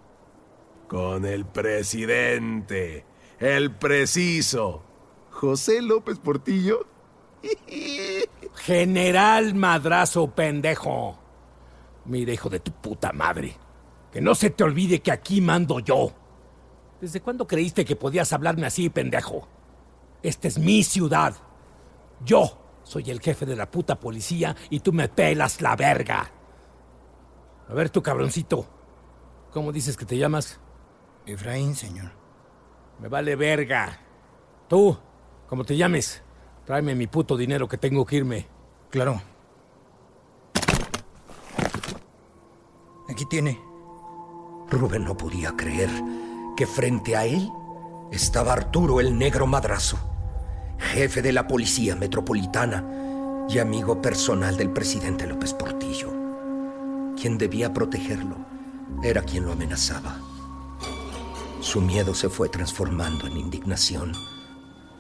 Con 0.87 1.25
el 1.25 1.45
presidente. 1.45 3.05
El 3.39 3.75
preciso. 3.75 4.83
José 5.31 5.81
López 5.81 6.19
Portillo. 6.19 6.85
General 8.55 9.55
Madrazo 9.55 10.29
Pendejo. 10.29 11.17
Mira, 12.05 12.33
hijo 12.33 12.49
de 12.49 12.59
tu 12.59 12.71
puta 12.71 13.11
madre. 13.11 13.55
Que 14.11 14.21
no 14.21 14.35
se 14.35 14.49
te 14.49 14.63
olvide 14.63 15.01
que 15.01 15.11
aquí 15.11 15.41
mando 15.41 15.79
yo. 15.79 16.11
¿Desde 16.99 17.21
cuándo 17.21 17.47
creíste 17.47 17.85
que 17.85 17.95
podías 17.95 18.33
hablarme 18.33 18.65
así, 18.65 18.89
pendejo? 18.89 19.47
Esta 20.21 20.47
es 20.47 20.57
mi 20.57 20.83
ciudad. 20.83 21.35
Yo 22.25 22.68
soy 22.89 23.11
el 23.11 23.21
jefe 23.21 23.45
de 23.45 23.55
la 23.55 23.69
puta 23.69 23.99
policía 23.99 24.55
y 24.71 24.79
tú 24.79 24.91
me 24.91 25.07
pelas 25.07 25.61
la 25.61 25.75
verga. 25.75 26.27
A 27.69 27.73
ver, 27.75 27.91
tu 27.91 28.01
cabroncito. 28.01 28.65
¿Cómo 29.53 29.71
dices 29.71 29.95
que 29.95 30.05
te 30.05 30.17
llamas? 30.17 30.59
Efraín, 31.27 31.75
señor. 31.75 32.09
Me 32.99 33.07
vale 33.07 33.35
verga. 33.35 33.99
Tú, 34.67 34.97
como 35.47 35.65
te 35.65 35.77
llames, 35.77 36.23
tráeme 36.65 36.95
mi 36.95 37.05
puto 37.05 37.37
dinero 37.37 37.67
que 37.67 37.77
tengo 37.77 38.03
que 38.03 38.15
irme. 38.15 38.47
Claro. 38.89 39.21
Aquí 43.07 43.25
tiene. 43.29 43.61
Rubén 44.67 45.03
no 45.03 45.15
podía 45.15 45.55
creer 45.55 45.91
que 46.57 46.65
frente 46.65 47.15
a 47.15 47.27
él 47.27 47.51
estaba 48.11 48.53
Arturo 48.53 48.99
el 48.99 49.15
Negro 49.15 49.45
Madrazo, 49.45 49.99
jefe 50.79 51.21
de 51.21 51.33
la 51.33 51.47
Policía 51.47 51.95
Metropolitana 51.95 52.83
y 53.49 53.59
amigo 53.59 54.01
personal 54.01 54.57
del 54.57 54.71
presidente 54.71 55.27
López 55.27 55.53
Portillo. 55.53 56.11
Quien 57.19 57.37
debía 57.37 57.73
protegerlo 57.73 58.37
era 59.03 59.21
quien 59.21 59.45
lo 59.45 59.51
amenazaba. 59.51 60.17
Su 61.61 61.81
miedo 61.81 62.15
se 62.15 62.29
fue 62.29 62.49
transformando 62.49 63.27
en 63.27 63.37
indignación. 63.37 64.13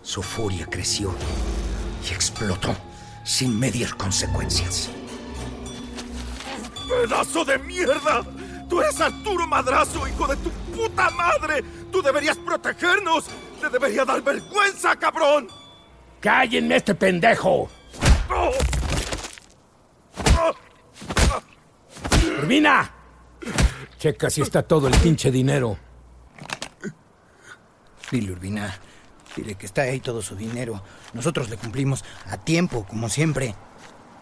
Su 0.01 0.21
furia 0.21 0.65
creció 0.65 1.13
y 2.07 2.13
explotó 2.13 2.75
sin 3.23 3.57
medir 3.57 3.95
consecuencias. 3.95 4.89
¡Pedazo 6.87 7.45
de 7.45 7.57
mierda! 7.59 8.23
¡Tú 8.67 8.81
eres 8.81 8.99
Arturo 8.99 9.47
Madrazo, 9.47 10.07
hijo 10.07 10.27
de 10.27 10.35
tu 10.37 10.49
puta 10.75 11.09
madre! 11.11 11.63
¡Tú 11.91 12.01
deberías 12.01 12.37
protegernos! 12.37 13.25
¡Te 13.61 13.69
debería 13.69 14.05
dar 14.05 14.21
vergüenza, 14.21 14.95
cabrón! 14.95 15.58
¡Cállenme 16.19 16.75
este 16.75 16.95
pendejo! 16.95 17.69
¡Urbina! 22.39 22.91
Checa 23.97 24.29
si 24.29 24.41
está 24.41 24.63
todo 24.63 24.87
el 24.87 24.95
pinche 24.95 25.31
dinero. 25.31 25.77
Dile, 28.11 28.31
Urbina. 28.33 28.77
Dile 29.35 29.55
que 29.55 29.65
está 29.65 29.83
ahí 29.83 29.99
todo 29.99 30.21
su 30.21 30.35
dinero. 30.35 30.81
Nosotros 31.13 31.49
le 31.49 31.57
cumplimos 31.57 32.03
a 32.27 32.37
tiempo, 32.37 32.85
como 32.85 33.07
siempre. 33.07 33.55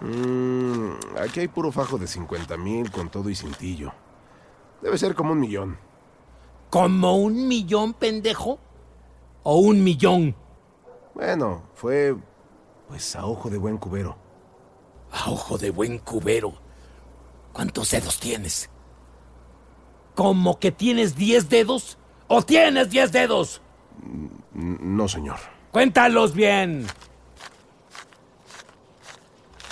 Mm, 0.02 0.92
aquí 1.20 1.40
hay 1.40 1.48
puro 1.48 1.72
fajo 1.72 1.98
de 1.98 2.06
50 2.06 2.58
mil 2.58 2.92
con 2.92 3.10
todo 3.10 3.30
y 3.30 3.36
cintillo. 3.36 3.92
Debe 4.82 4.98
ser 4.98 5.16
como 5.16 5.32
un 5.32 5.40
millón. 5.40 5.78
¿Como 6.70 7.18
un 7.18 7.48
millón, 7.48 7.94
pendejo? 7.94 8.60
¿O 9.44 9.58
un 9.58 9.84
millón? 9.84 10.36
Bueno, 11.18 11.64
fue 11.74 12.16
pues 12.88 13.16
a 13.16 13.26
ojo 13.26 13.50
de 13.50 13.58
buen 13.58 13.78
cubero. 13.78 14.16
A 15.12 15.32
ojo 15.32 15.58
de 15.58 15.72
buen 15.72 15.98
cubero. 15.98 16.54
¿Cuántos 17.54 17.90
dedos 17.90 18.20
tienes? 18.20 18.70
¿Cómo 20.14 20.60
que 20.60 20.72
tienes 20.72 21.16
10 21.16 21.50
dedos? 21.50 21.98
¿O 22.28 22.44
tienes 22.44 22.92
10 22.92 23.12
dedos? 23.12 23.64
No, 24.54 25.08
señor. 25.08 25.38
Cuéntalos 25.72 26.36
bien. 26.36 26.86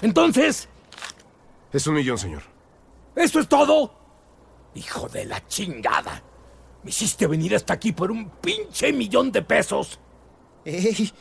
Entonces... 0.01 0.67
Es 1.71 1.85
un 1.85 1.93
millón, 1.93 2.17
señor. 2.17 2.41
¿Eso 3.15 3.39
es 3.39 3.47
todo? 3.47 3.93
Hijo 4.73 5.07
de 5.09 5.25
la 5.25 5.45
chingada. 5.45 6.23
Me 6.81 6.89
hiciste 6.89 7.27
venir 7.27 7.55
hasta 7.55 7.75
aquí 7.75 7.91
por 7.91 8.09
un 8.09 8.31
pinche 8.31 8.91
millón 8.91 9.31
de 9.31 9.43
pesos. 9.43 9.99
Ey, 10.65 11.13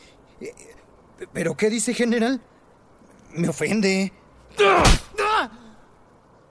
¿Pero 1.33 1.55
qué 1.55 1.69
dice, 1.69 1.93
general? 1.93 2.41
Me 3.33 3.49
ofende. 3.49 4.13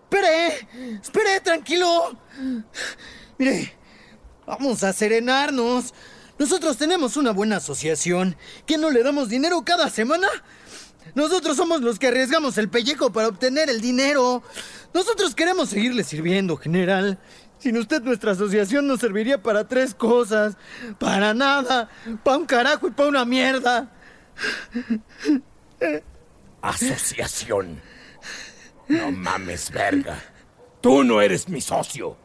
¡Espere! 0.04 0.68
¡Espere, 1.02 1.40
tranquilo! 1.40 2.16
Mire, 3.38 3.74
vamos 4.46 4.82
a 4.84 4.92
serenarnos. 4.92 5.92
Nosotros 6.38 6.76
tenemos 6.76 7.16
una 7.16 7.32
buena 7.32 7.56
asociación. 7.56 8.36
¿Que 8.66 8.76
no 8.76 8.90
le 8.90 9.02
damos 9.02 9.28
dinero 9.28 9.62
cada 9.64 9.88
semana? 9.90 10.28
Nosotros 11.14 11.56
somos 11.56 11.80
los 11.80 11.98
que 11.98 12.08
arriesgamos 12.08 12.58
el 12.58 12.68
pellejo 12.68 13.12
para 13.12 13.28
obtener 13.28 13.70
el 13.70 13.80
dinero. 13.80 14.42
Nosotros 14.92 15.34
queremos 15.34 15.68
seguirle 15.68 16.02
sirviendo, 16.04 16.56
general. 16.56 17.18
Sin 17.64 17.78
usted 17.78 18.02
nuestra 18.02 18.32
asociación 18.32 18.86
nos 18.86 19.00
serviría 19.00 19.42
para 19.42 19.66
tres 19.66 19.94
cosas. 19.94 20.58
Para 20.98 21.32
nada. 21.32 21.88
Para 22.22 22.36
un 22.36 22.44
carajo 22.44 22.88
y 22.88 22.90
para 22.90 23.08
una 23.08 23.24
mierda. 23.24 23.90
Asociación. 26.60 27.80
No 28.86 29.10
mames, 29.10 29.70
verga. 29.70 30.22
Tú 30.82 31.04
no 31.04 31.22
eres 31.22 31.48
mi 31.48 31.62
socio. 31.62 32.18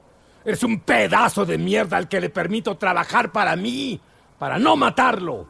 Eres 0.44 0.62
un 0.64 0.82
pedazo 0.82 1.46
de 1.46 1.58
mierda 1.58 1.96
al 1.96 2.10
que 2.10 2.20
le 2.20 2.30
permito 2.30 2.78
trabajar 2.78 3.32
para 3.32 3.56
mí, 3.56 4.02
para 4.38 4.60
no 4.60 4.76
matarlo. 4.76 5.48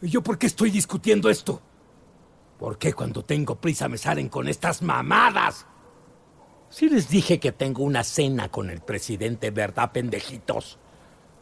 ¿Y 0.00 0.08
yo 0.08 0.22
por 0.22 0.38
qué 0.38 0.46
estoy 0.46 0.70
discutiendo 0.70 1.28
esto? 1.28 1.60
¿Por 2.58 2.78
qué 2.78 2.94
cuando 2.94 3.22
tengo 3.22 3.60
prisa 3.60 3.86
me 3.86 3.98
salen 3.98 4.30
con 4.30 4.48
estas 4.48 4.80
mamadas? 4.80 5.66
Si 6.74 6.88
les 6.88 7.08
dije 7.08 7.38
que 7.38 7.52
tengo 7.52 7.84
una 7.84 8.02
cena 8.02 8.48
con 8.48 8.68
el 8.68 8.80
presidente, 8.80 9.52
¿verdad, 9.52 9.92
pendejitos? 9.92 10.76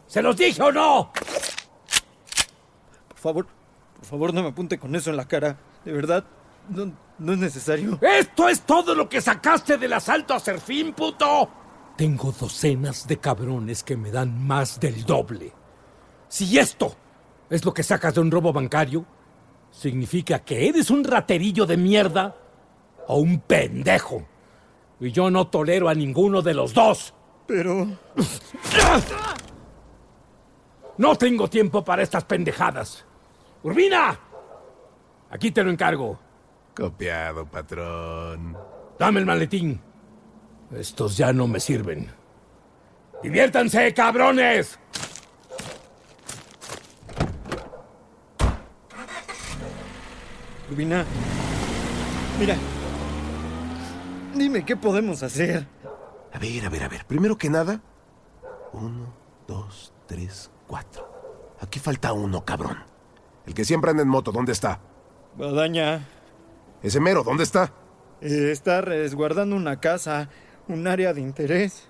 ¿Se 0.07 0.21
los 0.21 0.37
dije 0.37 0.61
o 0.61 0.71
no? 0.71 1.11
Por 3.09 3.17
favor, 3.17 3.47
por 3.97 4.05
favor, 4.05 4.35
no 4.35 4.43
me 4.43 4.51
apunte 4.51 4.79
con 4.79 4.95
eso 4.95 5.09
en 5.09 5.17
la 5.17 5.27
cara. 5.27 5.57
De 5.87 5.93
verdad, 5.93 6.23
No, 6.69 6.93
no 7.19 7.33
es 7.33 7.39
necesario. 7.39 7.99
¡Esto 8.03 8.47
es 8.47 8.61
todo 8.61 8.95
lo 8.95 9.09
que 9.09 9.23
sacaste 9.23 9.79
del 9.79 9.95
asalto 9.95 10.35
a 10.35 10.39
Serfín, 10.39 10.93
puto! 10.93 11.49
Tengo 11.97 12.31
docenas 12.31 13.09
de 13.09 13.17
cabrones 13.17 13.83
que 13.83 13.97
me 13.97 14.11
dan 14.11 14.47
más 14.47 14.79
del 14.81 15.03
doble. 15.03 15.51
Si 16.29 16.59
esto 16.59 16.95
es 17.49 17.65
lo 17.65 17.73
que 17.73 17.83
sacas 17.83 18.17
de 18.17 18.21
un 18.21 18.31
robo 18.31 18.53
bancario, 18.53 19.07
significa 19.71 20.41
que 20.41 20.69
eres 20.69 20.91
un 20.91 21.03
raterillo 21.05 21.65
de 21.65 21.79
mierda 21.79 22.37
o 23.09 23.17
un 23.17 23.41
pendejo. 23.41 24.27
Y 25.03 25.11
yo 25.11 25.33
no 25.33 25.49
tolero 25.49 25.89
a 25.89 25.95
ninguno 25.95 26.43
de 26.43 26.55
los 26.55 26.73
dos. 26.73 27.13
Pero... 27.49 27.89
No 30.97 31.17
tengo 31.17 31.51
tiempo 31.51 31.85
para 31.85 32.03
estas 32.05 32.23
pendejadas. 32.23 33.05
Urbina, 33.65 34.17
aquí 35.31 35.51
te 35.51 35.65
lo 35.65 35.73
encargo. 35.73 36.21
Copiado, 36.77 37.45
patrón. 37.47 38.57
Dame 38.97 39.21
el 39.21 39.27
maletín. 39.27 39.81
Estos 40.71 41.17
ya 41.17 41.33
no 41.33 41.49
me 41.49 41.59
sirven. 41.59 42.09
¡Diviértanse, 43.25 43.93
cabrones! 43.93 44.79
Urbina. 50.71 51.05
Mira. 52.39 52.57
Dime, 54.43 54.65
¿qué 54.65 54.77
podemos 54.77 55.23
hacer? 55.23 55.69
A 56.33 56.39
ver, 56.41 56.67
a 56.67 56.69
ver, 56.69 56.83
a 56.83 56.89
ver. 56.89 57.05
Primero 57.07 57.39
que 57.39 57.49
nada. 57.49 57.81
Uno, 58.73 59.15
dos, 59.47 59.93
tres, 60.09 60.51
cuatro. 60.67 61.09
Aquí 61.61 61.79
falta 61.79 62.13
uno, 62.13 62.45
cabrón. 62.45 62.79
El 63.47 63.55
que 63.55 63.65
siempre 63.65 63.93
anda 63.93 64.03
en 64.03 64.09
moto, 64.09 64.33
¿dónde 64.33 64.51
está? 64.51 64.81
Guadaña. 65.37 66.09
Ese 66.83 66.99
mero, 66.99 67.23
¿dónde 67.23 67.45
está? 67.45 67.73
Eh, 68.21 68.51
está 68.51 68.81
resguardando 68.81 69.55
una 69.55 69.79
casa, 69.79 70.29
un 70.67 70.89
área 70.89 71.15
de 71.15 71.21
interés. 71.21 71.89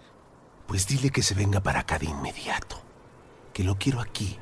Pues 0.66 0.86
dile 0.86 1.08
que 1.08 1.22
se 1.22 1.34
venga 1.34 1.62
para 1.62 1.80
acá 1.80 1.98
de 1.98 2.04
inmediato. 2.04 2.76
Que 3.54 3.64
lo 3.64 3.78
quiero 3.78 3.98
aquí, 3.98 4.38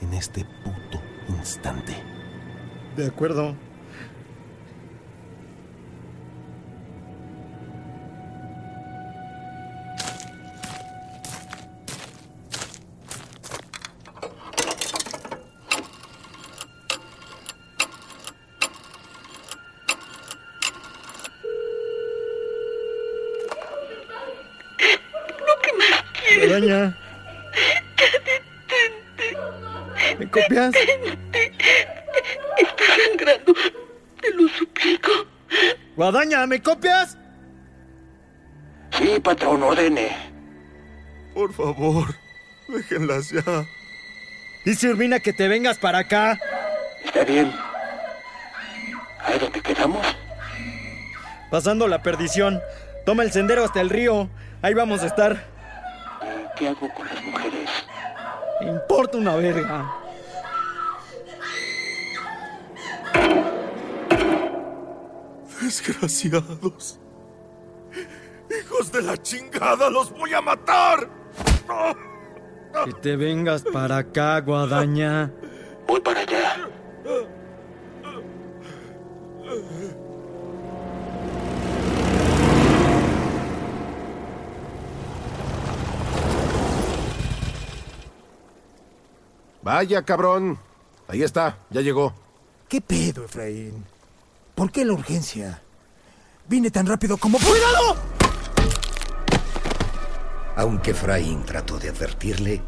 en 0.00 0.14
este 0.14 0.44
puto 0.62 1.02
instante. 1.28 1.96
De 2.96 3.08
acuerdo. 3.08 3.56
Está 32.58 32.84
sangrando. 33.08 33.54
Te 34.20 34.34
lo 34.34 34.48
suplico. 34.48 35.10
Guadaña, 35.96 36.46
¿me 36.46 36.60
copias? 36.60 37.16
Sí, 38.92 39.20
patrón, 39.20 39.62
ordene. 39.62 40.16
Por 41.34 41.52
favor, 41.52 42.14
déjenlas 42.68 43.30
ya. 43.30 43.64
Dice 44.64 44.88
Urbina 44.88 45.20
que 45.20 45.32
te 45.32 45.46
vengas 45.46 45.78
para 45.78 45.98
acá. 45.98 46.38
Está 47.04 47.24
bien. 47.24 47.52
¿Ahí 49.24 49.38
donde 49.38 49.60
quedamos? 49.60 50.04
Pasando 51.50 51.86
la 51.86 52.02
perdición. 52.02 52.60
Toma 53.06 53.22
el 53.22 53.32
sendero 53.32 53.64
hasta 53.64 53.80
el 53.80 53.90
río. 53.90 54.28
Ahí 54.62 54.74
vamos 54.74 55.02
a 55.02 55.06
estar. 55.06 55.46
¿Qué 56.56 56.68
hago 56.68 56.92
con 56.92 57.06
las 57.06 57.22
mujeres? 57.22 57.70
Me 58.60 58.66
importa 58.66 59.18
una 59.18 59.36
verga. 59.36 60.07
Desgraciados. 65.68 66.98
Hijos 68.58 68.90
de 68.90 69.02
la 69.02 69.22
chingada, 69.22 69.90
los 69.90 70.10
voy 70.12 70.32
a 70.32 70.40
matar. 70.40 71.10
Que 72.86 72.92
te 72.94 73.16
vengas 73.16 73.64
para 73.70 73.98
acá, 73.98 74.40
Guadaña. 74.40 75.30
Voy 75.86 76.00
para 76.00 76.20
allá. 76.20 76.70
Vaya, 89.60 90.02
cabrón. 90.02 90.58
Ahí 91.08 91.22
está, 91.22 91.58
ya 91.68 91.82
llegó. 91.82 92.14
¿Qué 92.68 92.80
pedo, 92.80 93.26
Efraín? 93.26 93.97
¿Por 94.58 94.72
qué 94.72 94.84
la 94.84 94.92
urgencia? 94.92 95.62
Vine 96.48 96.72
tan 96.72 96.84
rápido 96.84 97.16
como... 97.16 97.38
¡Cuidado! 97.38 97.96
Aunque 100.56 100.90
Efraín 100.90 101.44
trató 101.44 101.78
de 101.78 101.90
advertirle, 101.90 102.60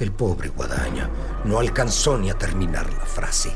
el 0.00 0.10
pobre 0.10 0.48
Guadaña 0.48 1.08
no 1.44 1.60
alcanzó 1.60 2.18
ni 2.18 2.28
a 2.28 2.36
terminar 2.36 2.92
la 2.92 3.06
frase. 3.06 3.54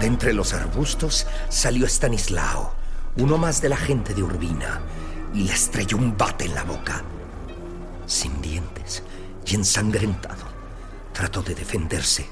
De 0.00 0.06
entre 0.06 0.32
los 0.32 0.52
arbustos 0.52 1.28
salió 1.48 1.86
Stanislao, 1.86 2.74
uno 3.18 3.38
más 3.38 3.62
de 3.62 3.68
la 3.68 3.76
gente 3.76 4.12
de 4.12 4.24
Urbina, 4.24 4.80
y 5.32 5.44
le 5.44 5.52
estrelló 5.52 5.96
un 5.96 6.18
bate 6.18 6.46
en 6.46 6.56
la 6.56 6.64
boca. 6.64 7.04
Sin 8.06 8.42
dientes 8.42 9.04
y 9.46 9.54
ensangrentado, 9.54 10.42
trató 11.12 11.40
de 11.40 11.54
defenderse, 11.54 12.28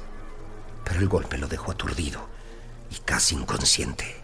pero 0.83 0.99
el 0.99 1.09
golpe 1.09 1.39
lo 1.39 1.47
dejó 1.47 1.71
aturdido 1.71 2.27
y 2.91 2.97
casi 3.05 3.37
inconsciente. 3.37 4.18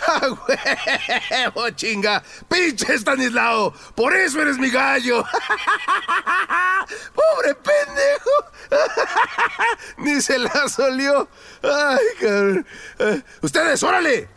¡Ah, 0.06 1.52
huevo, 1.54 1.70
chinga! 1.70 2.22
¡Pinche 2.48 2.94
Stanislao! 2.94 3.72
¡Por 3.94 4.14
eso 4.14 4.40
eres 4.40 4.58
mi 4.58 4.70
gallo! 4.70 5.24
¡Pobre 7.14 7.54
pendejo! 7.54 8.30
Ni 9.98 10.20
se 10.20 10.38
la 10.38 10.68
solió. 10.68 11.28
¡Ay, 11.62 12.06
cabrón! 12.20 12.66
Eh, 12.98 13.22
¡Ustedes, 13.42 13.82
órale! 13.82 14.28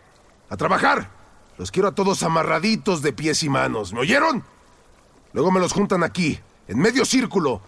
¡A 0.50 0.58
trabajar! 0.58 1.10
Los 1.58 1.72
quiero 1.72 1.90
a 1.90 1.96
todos 1.96 2.24
amarraditos 2.24 3.02
de 3.02 3.14
pies 3.14 3.44
y 3.44 3.50
manos. 3.50 3.94
¿Me 3.94 4.02
oyeron? 4.02 4.44
Luego 5.34 5.52
me 5.52 5.60
los 5.60 5.74
juntan 5.74 6.04
aquí, 6.04 6.40
en 6.68 6.80
medio 6.80 7.06
círculo, 7.06 7.62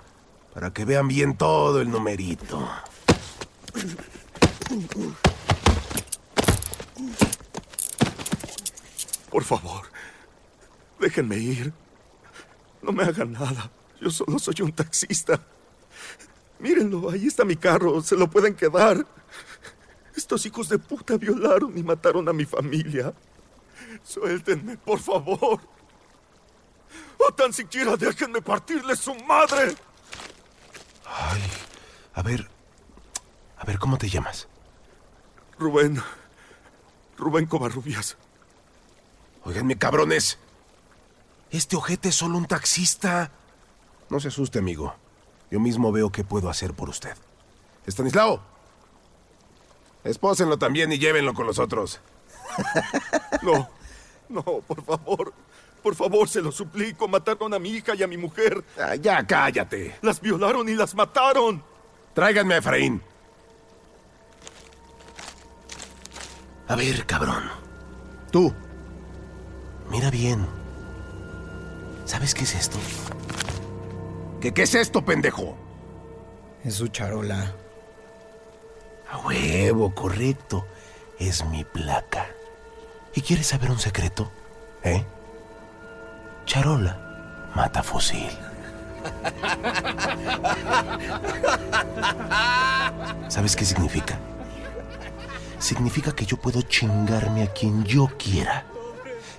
para 0.54 0.72
que 0.72 0.86
vean 0.86 1.08
bien 1.08 1.36
todo 1.38 1.82
el 1.82 1.90
numerito. 1.90 2.68
Por 9.36 9.44
favor, 9.44 9.82
déjenme 10.98 11.36
ir. 11.36 11.74
No 12.82 12.94
me 12.94 13.04
hagan 13.04 13.34
nada. 13.34 13.70
Yo 14.00 14.10
solo 14.10 14.40
soy 14.40 14.62
un 14.62 14.72
taxista. 14.72 15.42
Mírenlo, 16.60 17.10
ahí 17.10 17.28
está 17.28 17.44
mi 17.44 17.58
carro. 17.58 18.02
Se 18.02 18.16
lo 18.16 18.30
pueden 18.30 18.56
quedar. 18.56 19.06
Estos 20.16 20.46
hijos 20.46 20.70
de 20.70 20.80
puta 20.80 21.18
violaron 21.18 21.78
y 21.78 21.84
mataron 21.84 22.30
a 22.30 22.32
mi 22.32 22.46
familia. 22.46 23.14
Suéltenme, 24.04 24.78
por 24.78 25.00
favor. 25.00 25.60
O 27.18 27.34
tan 27.34 27.52
siquiera 27.52 27.98
déjenme 27.98 28.42
partirle 28.42 28.96
su 28.96 29.14
madre. 29.16 29.76
Ay, 31.06 31.42
a 32.14 32.22
ver. 32.22 32.50
A 33.58 33.66
ver, 33.66 33.80
¿cómo 33.80 33.98
te 33.98 34.08
llamas? 34.08 34.48
Rubén. 35.60 36.02
Rubén 37.18 37.48
Covarrubias. 37.48 38.16
Oiganme, 39.46 39.78
cabrones. 39.78 40.40
Este 41.52 41.76
ojete 41.76 42.10
es 42.10 42.16
solo 42.16 42.38
un 42.38 42.48
taxista. 42.48 43.32
No 44.10 44.20
se 44.20 44.28
asuste, 44.30 44.60
amigo. 44.60 44.96
Yo 45.52 45.60
mismo 45.60 45.92
veo 45.92 46.12
qué 46.12 46.24
puedo 46.24 46.50
hacer 46.50 46.74
por 46.74 46.90
usted. 46.90 47.16
Estanislao. 47.86 48.42
Espósenlo 50.04 50.58
también 50.58 50.92
y 50.92 50.98
llévenlo 50.98 51.34
con 51.34 51.46
los 51.48 51.60
otros. 51.60 52.02
No, 53.42 53.70
no, 54.30 54.42
por 54.42 54.84
favor. 54.84 55.34
Por 55.84 55.94
favor, 55.94 56.28
se 56.28 56.42
lo 56.42 56.52
suplico. 56.52 57.08
Mataron 57.08 57.54
a 57.54 57.60
mi 57.60 57.70
hija 57.70 57.94
y 57.94 58.02
a 58.02 58.08
mi 58.08 58.18
mujer. 58.18 58.64
Ah, 58.80 58.96
ya, 58.96 59.26
cállate. 59.28 59.98
Las 60.02 60.20
violaron 60.20 60.68
y 60.68 60.74
las 60.74 60.96
mataron. 60.96 61.62
Tráiganme 62.16 62.56
a 62.56 62.58
Efraín. 62.58 63.04
A 66.68 66.76
ver, 66.76 67.06
cabrón. 67.06 67.44
Tú. 68.32 68.52
Mira 69.90 70.10
bien. 70.10 70.46
¿Sabes 72.06 72.34
qué 72.34 72.44
es 72.44 72.56
esto? 72.56 72.78
¿Qué, 74.42 74.54
qué 74.54 74.64
es 74.64 74.76
esto, 74.76 75.04
pendejo? 75.04 75.56
Es 76.64 76.76
su 76.76 76.88
charola. 76.88 77.54
A 79.10 79.18
huevo, 79.20 79.94
correcto. 79.94 80.66
es 81.20 81.46
mi 81.46 81.64
placa. 81.64 82.28
¿Y 83.14 83.22
quieres 83.22 83.48
saber 83.48 83.72
un 83.72 83.80
secreto? 83.80 84.30
¿Eh? 84.84 85.04
Charola 86.46 87.00
mata 87.56 87.82
fusil. 87.82 88.30
¿Sabes 93.30 93.56
qué 93.56 93.64
significa? 93.66 94.18
Significa 95.60 96.12
que 96.12 96.26
yo 96.26 96.38
puedo 96.38 96.62
chingarme 96.64 97.44
a 97.44 97.54
quien 97.54 97.84
yo 97.86 98.08
quiera. 98.18 98.66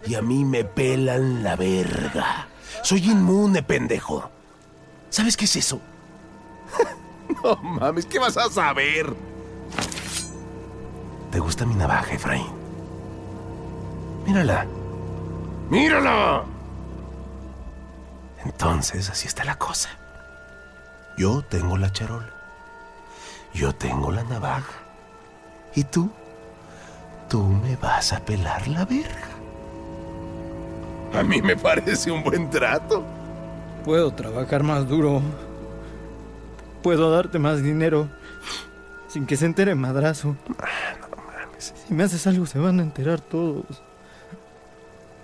Y 0.07 0.14
a 0.14 0.23
mí 0.23 0.45
me 0.45 0.64
pelan 0.64 1.42
la 1.42 1.57
verga. 1.57 2.49
Soy 2.83 3.11
inmune, 3.11 3.62
pendejo. 3.62 4.31
¿Sabes 5.11 5.37
qué 5.37 5.47
es 5.47 5.57
eso? 5.57 5.81
no 7.42 7.57
mames, 7.57 8.07
¿qué 8.07 8.19
vas 8.19 8.37
a 8.37 8.49
saber? 8.49 9.14
¿Te 11.31 11.40
gusta 11.40 11.66
mi 11.66 11.75
navaja, 11.75 12.12
Efraín? 12.12 12.47
Mírala. 14.27 14.66
¡Mírala! 15.71 16.45
Entonces, 18.45 19.11
así 19.11 19.27
está 19.27 19.45
la 19.45 19.59
cosa. 19.59 19.90
Yo 21.19 21.42
tengo 21.42 21.77
la 21.77 21.90
charola. 21.90 22.31
Yo 23.53 23.75
tengo 23.75 24.12
la 24.12 24.23
navaja. 24.25 24.73
¿Y 25.75 25.85
tú? 25.85 26.11
Tú 27.29 27.42
me 27.42 27.75
vas 27.77 28.12
a 28.12 28.21
pelar 28.21 28.69
la 28.69 28.85
verga. 28.85 29.36
A 31.16 31.22
mí 31.22 31.40
me 31.40 31.57
parece 31.57 32.11
un 32.11 32.22
buen 32.22 32.50
trato. 32.50 33.02
Puedo 33.87 34.12
trabajar 34.12 34.62
más 34.62 34.87
duro. 34.87 35.22
Puedo 36.83 37.11
darte 37.11 37.38
más 37.38 37.62
dinero. 37.62 38.09
Sin 39.09 39.24
que 39.24 39.38
se 39.38 39.46
entere 39.46 39.74
madrazo. 39.74 40.37
Si 41.59 41.94
me 41.94 42.05
haces 42.05 42.26
algo, 42.26 42.44
se 42.44 42.59
van 42.59 42.81
a 42.81 42.83
enterar 42.83 43.20
todos. 43.20 43.64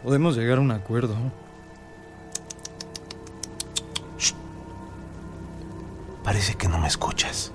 Podemos 0.03 0.35
llegar 0.35 0.57
a 0.57 0.61
un 0.63 0.71
acuerdo. 0.71 1.15
Parece 6.25 6.55
que 6.55 6.69
no 6.69 6.79
me 6.79 6.87
escuchas. 6.87 7.53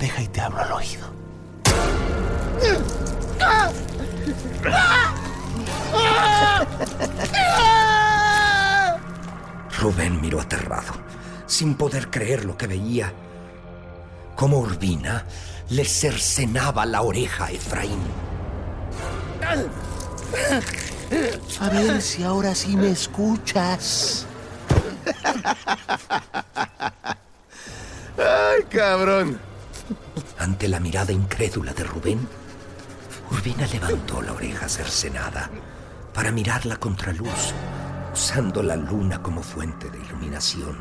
Deja 0.00 0.22
y 0.22 0.28
te 0.28 0.40
hablo 0.40 0.60
al 0.60 0.72
oído. 0.72 1.06
Rubén 9.82 10.20
miró 10.20 10.40
aterrado, 10.40 10.92
sin 11.46 11.74
poder 11.74 12.08
creer 12.08 12.44
lo 12.44 12.56
que 12.56 12.68
veía. 12.68 13.12
Como 14.36 14.58
Urbina 14.58 15.24
le 15.70 15.84
cercenaba 15.84 16.86
la 16.86 17.02
oreja 17.02 17.46
a 17.46 17.50
Efraín. 17.50 18.00
A 21.60 21.68
ver 21.68 22.00
si 22.00 22.22
ahora 22.22 22.54
sí 22.54 22.76
me 22.76 22.90
escuchas. 22.90 24.24
Ay, 28.16 28.62
cabrón. 28.70 29.40
Ante 30.38 30.68
la 30.68 30.78
mirada 30.78 31.10
incrédula 31.12 31.72
de 31.72 31.82
Rubén, 31.82 32.28
Urbina 33.32 33.66
levantó 33.66 34.22
la 34.22 34.32
oreja 34.32 34.68
cercenada 34.68 35.50
para 36.14 36.30
mirar 36.30 36.66
la 36.66 36.76
contraluz, 36.76 37.54
usando 38.12 38.62
la 38.62 38.76
luna 38.76 39.22
como 39.22 39.42
fuente 39.42 39.90
de 39.90 39.98
iluminación. 39.98 40.78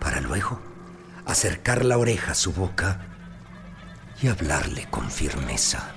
Para 0.00 0.20
luego 0.20 0.60
acercar 1.26 1.84
la 1.84 1.98
oreja 1.98 2.32
a 2.32 2.34
su 2.34 2.52
boca 2.52 3.06
y 4.20 4.28
hablarle 4.28 4.86
con 4.90 5.10
firmeza. 5.10 5.90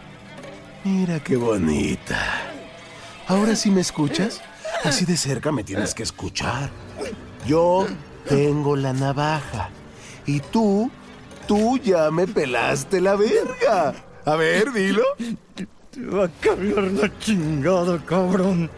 Mira 0.83 1.19
qué 1.19 1.35
bonita. 1.35 2.17
¿Ahora 3.27 3.55
sí 3.55 3.71
me 3.71 3.81
escuchas? 3.81 4.41
Así 4.83 5.05
de 5.05 5.17
cerca 5.17 5.51
me 5.51 5.63
tienes 5.63 5.95
que 5.95 6.03
escuchar. 6.03 6.69
Yo 7.47 7.87
tengo 8.27 8.75
la 8.75 8.93
navaja. 8.93 9.69
Y 10.27 10.39
tú, 10.39 10.91
tú 11.47 11.77
ya 11.77 12.11
me 12.11 12.27
pelaste 12.27 13.01
la 13.01 13.15
verga. 13.15 13.95
A 14.25 14.35
ver, 14.35 14.71
dilo. 14.73 15.03
Te 15.95 16.05
va 16.07 16.25
a 16.25 16.29
cambiar 16.41 16.83
la 16.91 17.19
chingada, 17.19 17.97
cabrón. 18.05 18.69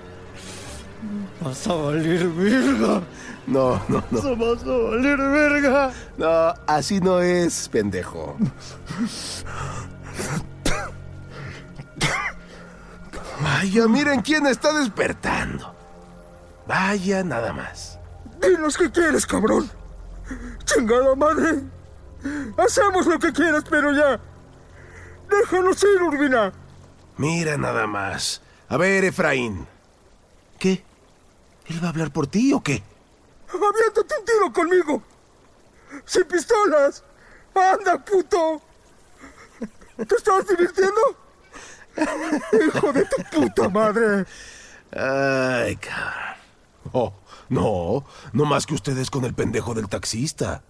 Vas 1.42 1.66
a 1.66 1.74
valer 1.74 2.28
verga. 2.28 3.02
No, 3.48 3.82
no, 3.88 4.04
no. 4.12 4.20
Eso 4.20 4.36
vas 4.36 4.64
a 4.64 4.68
valer 4.68 5.18
verga. 5.18 5.92
No, 6.16 6.54
así 6.68 7.00
no 7.00 7.20
es, 7.20 7.70
pendejo. 7.70 8.38
Vaya, 13.42 13.88
miren 13.88 14.22
quién 14.22 14.46
está 14.46 14.72
despertando. 14.74 15.74
Vaya, 16.68 17.24
nada 17.24 17.52
más. 17.52 17.98
Dinos 18.40 18.78
qué 18.78 18.92
quieres, 18.92 19.26
cabrón. 19.26 19.68
Chingada 20.66 21.16
madre. 21.16 21.64
Hacemos 22.60 23.08
lo 23.08 23.18
que 23.18 23.34
quieras, 23.34 23.64
pero 23.68 23.92
ya. 23.92 24.20
Déjanos 25.32 25.82
ir, 25.82 26.04
Urbina. 26.04 26.54
Mira 27.18 27.58
nada 27.58 27.88
más. 27.88 28.42
A 28.70 28.78
ver, 28.78 29.04
Efraín. 29.04 29.68
¿Qué? 30.60 30.84
¿Él 31.68 31.82
va 31.82 31.88
a 31.88 31.90
hablar 31.90 32.12
por 32.12 32.28
ti 32.28 32.54
o 32.54 32.62
qué? 32.62 32.84
Aviéntate 33.50 34.16
un 34.20 34.26
tiro 34.26 34.54
conmigo. 34.54 35.04
Sin 36.06 36.26
pistolas. 36.26 37.04
Anda, 37.56 38.04
puto. 38.04 38.62
¿Te 39.98 40.16
estás 40.16 40.48
divirtiendo? 40.48 41.02
Hijo 42.68 42.94
de 42.94 43.06
tu 43.06 43.24
puta 43.40 43.70
madre. 43.70 44.26
Ay, 44.92 45.76
cabrón. 45.78 46.38
Oh, 46.94 47.14
no, 47.50 48.06
no 48.32 48.46
más 48.46 48.66
que 48.66 48.76
ustedes 48.76 49.10
con 49.10 49.26
el 49.26 49.34
pendejo 49.34 49.74
del 49.74 49.90
taxista. 49.90 50.64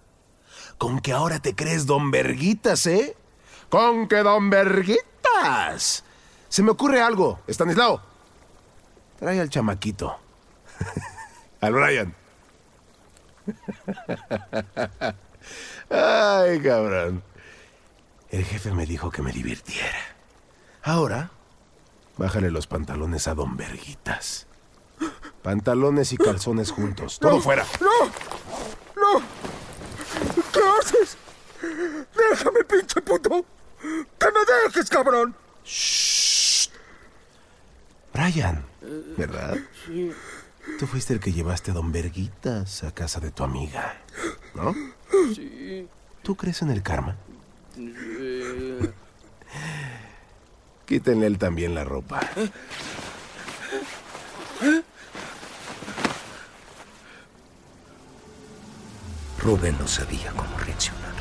Con 0.77 0.99
que 0.99 1.11
ahora 1.11 1.39
te 1.39 1.55
crees 1.55 1.85
don 1.85 2.09
Verguitas, 2.11 2.87
¿eh? 2.87 3.15
Con 3.69 4.07
que 4.07 4.17
don 4.17 4.49
Verguitas. 4.49 6.03
Se 6.49 6.63
me 6.63 6.71
ocurre 6.71 7.01
algo, 7.01 7.39
Estanislao. 7.47 8.01
Trae 9.19 9.39
al 9.39 9.49
chamaquito. 9.49 10.15
al 11.61 11.73
Brian. 11.73 12.15
Ay, 15.89 16.59
cabrón. 16.61 17.23
El 18.29 18.43
jefe 18.43 18.71
me 18.71 18.85
dijo 18.85 19.09
que 19.09 19.21
me 19.21 19.31
divirtiera. 19.31 19.97
Ahora, 20.83 21.31
bájale 22.17 22.51
los 22.51 22.67
pantalones 22.67 23.27
a 23.27 23.33
don 23.33 23.57
Verguitas. 23.57 24.47
Pantalones 25.41 26.11
y 26.13 26.17
calzones 26.17 26.71
juntos. 26.71 27.19
Todo 27.19 27.39
fuera. 27.39 27.65
¡No! 27.79 28.05
¡No! 28.95 29.21
¿Qué 30.51 30.59
haces? 30.79 31.17
¡Déjame, 31.61 32.63
pinche 32.65 33.01
puto! 33.01 33.45
¡Que 33.81 34.25
me 34.31 34.39
dejes, 34.65 34.89
cabrón! 34.89 35.35
Brian, 38.17 38.65
¿verdad? 39.15 39.57
Sí. 39.85 40.11
Tú 40.79 40.87
fuiste 40.87 41.13
el 41.13 41.19
que 41.19 41.31
llevaste 41.31 41.69
a 41.71 41.73
don 41.75 41.91
Verguitas 41.91 42.83
a 42.83 42.91
casa 42.91 43.19
de 43.19 43.29
tu 43.29 43.43
amiga, 43.43 44.01
¿no? 44.55 44.73
Sí. 45.35 45.87
¿Tú 46.23 46.35
crees 46.35 46.63
en 46.63 46.71
el 46.71 46.81
karma? 46.81 47.15
Sí. 47.75 48.79
Quítenle 50.85 51.27
él 51.27 51.37
también 51.37 51.75
la 51.75 51.83
ropa. 51.83 52.21
Rubén 59.39 59.77
no 59.77 59.87
sabía 59.87 60.31
cómo 60.31 60.57
reaccionar. 60.57 61.13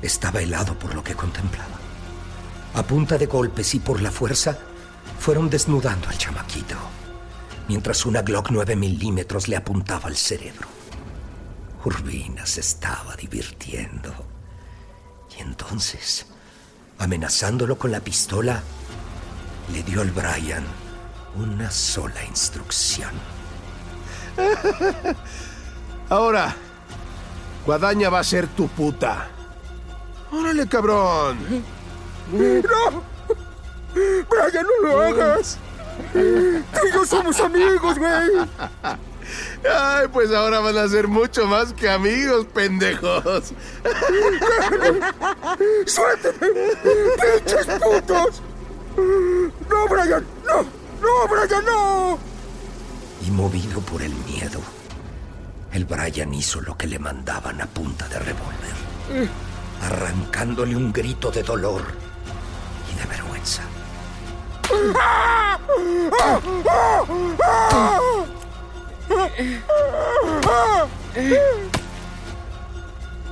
Estaba 0.00 0.40
helado 0.40 0.78
por 0.78 0.94
lo 0.94 1.04
que 1.04 1.14
contemplaba. 1.14 1.76
A 2.74 2.82
punta 2.82 3.18
de 3.18 3.26
golpes 3.26 3.74
y 3.74 3.80
por 3.80 4.00
la 4.00 4.10
fuerza, 4.10 4.58
fueron 5.26 5.50
desnudando 5.50 6.08
al 6.08 6.16
chamaquito, 6.16 6.76
mientras 7.66 8.06
una 8.06 8.22
Glock 8.22 8.52
9 8.52 8.76
milímetros 8.76 9.48
le 9.48 9.56
apuntaba 9.56 10.06
al 10.06 10.16
cerebro. 10.16 10.68
Urbina 11.84 12.46
se 12.46 12.60
estaba 12.60 13.16
divirtiendo. 13.16 14.14
Y 15.36 15.42
entonces, 15.42 16.26
amenazándolo 17.00 17.76
con 17.76 17.90
la 17.90 17.98
pistola, 17.98 18.62
le 19.72 19.82
dio 19.82 20.02
al 20.02 20.12
Brian 20.12 20.64
una 21.34 21.72
sola 21.72 22.24
instrucción. 22.24 23.10
Ahora, 26.08 26.54
Guadaña 27.66 28.10
va 28.10 28.20
a 28.20 28.24
ser 28.24 28.46
tu 28.46 28.68
puta. 28.68 29.26
Órale, 30.30 30.68
cabrón. 30.68 31.64
¡No! 32.30 33.15
¡Brian, 33.96 34.66
no 34.82 34.88
lo 34.88 35.00
hagas! 35.00 35.58
¡Tú 36.12 36.18
y 36.18 36.92
yo 36.92 37.04
somos 37.06 37.40
amigos, 37.40 37.98
güey! 37.98 38.48
Ay, 39.68 40.06
pues 40.12 40.30
ahora 40.30 40.60
van 40.60 40.76
a 40.78 40.86
ser 40.88 41.08
mucho 41.08 41.46
más 41.46 41.72
que 41.72 41.88
amigos, 41.88 42.46
pendejos. 42.52 43.52
¡Suélteme! 45.86 46.76
¡Pinches 46.84 47.66
putos! 47.82 48.42
¡No, 48.96 49.88
Brian! 49.88 50.24
¡No! 50.46 50.62
¡No, 51.00 51.28
Brian, 51.28 51.64
no! 51.64 52.18
Y 53.26 53.30
movido 53.30 53.80
por 53.80 54.02
el 54.02 54.14
miedo, 54.14 54.60
el 55.72 55.84
Brian 55.86 56.32
hizo 56.34 56.60
lo 56.60 56.76
que 56.76 56.86
le 56.86 56.98
mandaban 56.98 57.60
a 57.60 57.66
punta 57.66 58.06
de 58.08 58.18
revólver, 58.18 59.28
arrancándole 59.82 60.76
un 60.76 60.92
grito 60.92 61.30
de 61.30 61.42
dolor 61.42 61.82
y 62.92 62.98
de 62.98 63.06
vergüenza. 63.06 63.62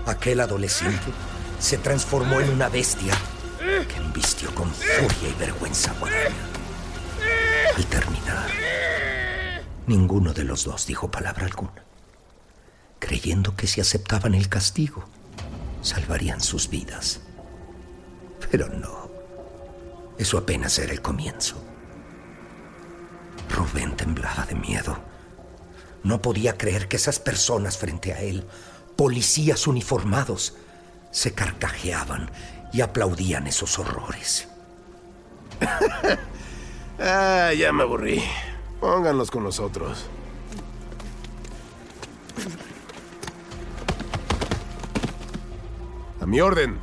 Aquel 0.06 0.40
adolescente 0.40 1.12
se 1.58 1.78
transformó 1.78 2.40
en 2.40 2.50
una 2.50 2.68
bestia 2.68 3.14
que 3.58 3.96
embistió 3.96 4.54
con 4.54 4.70
furia 4.70 5.28
y 5.28 5.34
vergüenza 5.38 5.90
a 5.90 5.94
Guadaña. 5.94 6.34
Al 7.76 7.86
terminar, 7.86 8.50
ninguno 9.86 10.32
de 10.32 10.44
los 10.44 10.64
dos 10.64 10.86
dijo 10.86 11.10
palabra 11.10 11.46
alguna, 11.46 11.84
creyendo 12.98 13.56
que 13.56 13.66
si 13.66 13.80
aceptaban 13.80 14.34
el 14.34 14.48
castigo, 14.48 15.04
salvarían 15.82 16.40
sus 16.40 16.68
vidas. 16.68 17.20
Pero 18.50 18.68
no, 18.68 19.03
eso 20.18 20.38
apenas 20.38 20.78
era 20.78 20.92
el 20.92 21.02
comienzo. 21.02 21.56
Rubén 23.50 23.96
temblaba 23.96 24.46
de 24.46 24.54
miedo. 24.54 24.98
No 26.02 26.20
podía 26.20 26.56
creer 26.56 26.88
que 26.88 26.96
esas 26.96 27.18
personas 27.18 27.78
frente 27.78 28.12
a 28.12 28.20
él, 28.20 28.46
policías 28.96 29.66
uniformados, 29.66 30.54
se 31.10 31.32
carcajeaban 31.32 32.30
y 32.72 32.80
aplaudían 32.80 33.46
esos 33.46 33.78
horrores. 33.78 34.48
ah, 36.98 37.52
ya 37.56 37.72
me 37.72 37.84
aburrí. 37.84 38.22
Pónganlos 38.80 39.30
con 39.30 39.44
nosotros. 39.44 40.06
A 46.20 46.26
mi 46.26 46.40
orden. 46.40 46.78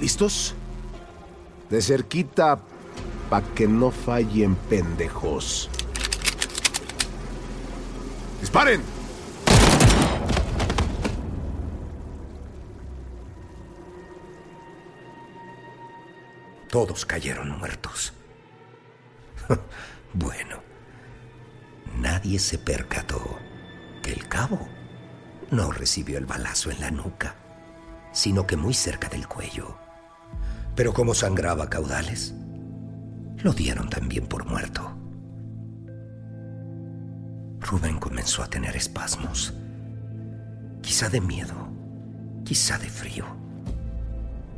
¿Listos? 0.00 0.54
De 1.70 1.82
cerquita, 1.82 2.60
pa' 3.28 3.42
que 3.54 3.66
no 3.66 3.90
fallen 3.90 4.54
pendejos. 4.54 5.68
¡Disparen! 8.40 8.82
Todos 16.70 17.04
cayeron 17.06 17.58
muertos. 17.58 18.12
bueno, 20.12 20.58
nadie 21.96 22.38
se 22.38 22.58
percató 22.58 23.38
que 24.02 24.12
el 24.12 24.28
cabo 24.28 24.68
no 25.50 25.72
recibió 25.72 26.18
el 26.18 26.26
balazo 26.26 26.70
en 26.70 26.80
la 26.80 26.90
nuca, 26.90 27.34
sino 28.12 28.46
que 28.46 28.56
muy 28.56 28.74
cerca 28.74 29.08
del 29.08 29.26
cuello. 29.26 29.85
Pero 30.76 30.92
como 30.92 31.14
sangraba 31.14 31.68
caudales, 31.68 32.34
lo 33.38 33.52
dieron 33.52 33.88
también 33.88 34.26
por 34.26 34.44
muerto. 34.44 34.92
Rubén 37.60 37.98
comenzó 37.98 38.42
a 38.42 38.46
tener 38.48 38.76
espasmos, 38.76 39.54
quizá 40.82 41.08
de 41.08 41.20
miedo, 41.20 41.68
quizá 42.44 42.78
de 42.78 42.88
frío, 42.88 43.24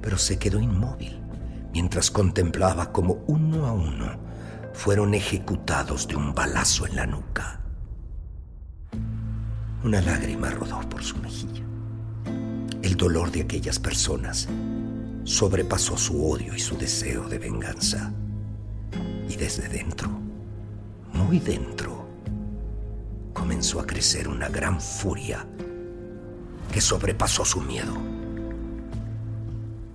pero 0.03 0.19
se 0.19 0.39
quedó 0.39 0.61
inmóvil 0.61 1.23
mientras 1.73 2.11
contemplaba 2.11 2.93
como 2.93 3.25
uno 3.27 3.67
a 3.67 3.73
uno 3.73 4.19
fueron 4.73 5.15
ejecutados 5.15 6.09
de 6.09 6.17
un 6.17 6.35
balazo 6.35 6.87
en 6.87 6.97
la 6.97 7.07
nuca. 7.07 7.61
Una 9.85 10.01
lágrima 10.01 10.51
rodó 10.51 10.81
por 10.89 11.03
su 11.03 11.17
mejilla. 11.19 11.63
El 12.83 12.97
dolor 12.97 13.31
de 13.31 13.43
aquellas 13.43 13.79
personas 13.79 14.49
sobrepasó 15.29 15.99
su 15.99 16.27
odio 16.27 16.55
y 16.55 16.59
su 16.59 16.77
deseo 16.79 17.29
de 17.29 17.39
venganza. 17.39 18.11
Y 19.29 19.37
desde 19.37 19.69
dentro, 19.69 20.09
muy 21.13 21.39
dentro, 21.39 22.09
comenzó 23.35 23.79
a 23.79 23.87
crecer 23.87 24.27
una 24.27 24.49
gran 24.49 24.81
furia 24.81 25.47
que 26.73 26.81
sobrepasó 26.81 27.45
su 27.45 27.61
miedo. 27.61 27.95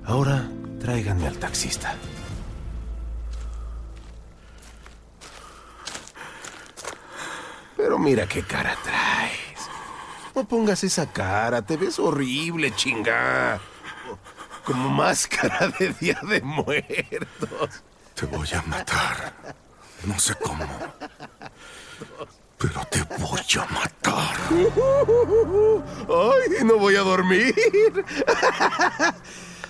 Ahora 0.06 0.48
tráiganme 0.80 1.26
al 1.26 1.38
taxista. 1.38 1.96
Pero 7.76 7.98
mira 7.98 8.28
qué 8.28 8.44
cara 8.44 8.78
traes. 8.84 9.68
No 10.36 10.48
pongas 10.48 10.84
esa 10.84 11.12
cara, 11.12 11.64
te 11.64 11.76
ves 11.76 11.98
horrible, 11.98 12.72
chinga. 12.76 13.60
Como 14.66 14.90
máscara 14.90 15.68
de 15.80 15.94
Día 15.94 16.20
de 16.28 16.42
Muertos. 16.42 17.84
Te 18.16 18.26
voy 18.26 18.48
a 18.54 18.62
matar. 18.64 19.34
No 20.06 20.18
sé 20.20 20.36
cómo. 20.36 20.66
Pero 22.58 22.82
te 22.90 23.04
voy 23.18 23.42
a 23.60 23.66
matar. 23.66 24.36
¡Ay, 26.08 26.64
no 26.66 26.78
voy 26.78 26.96
a 26.96 27.02
dormir! 27.02 27.54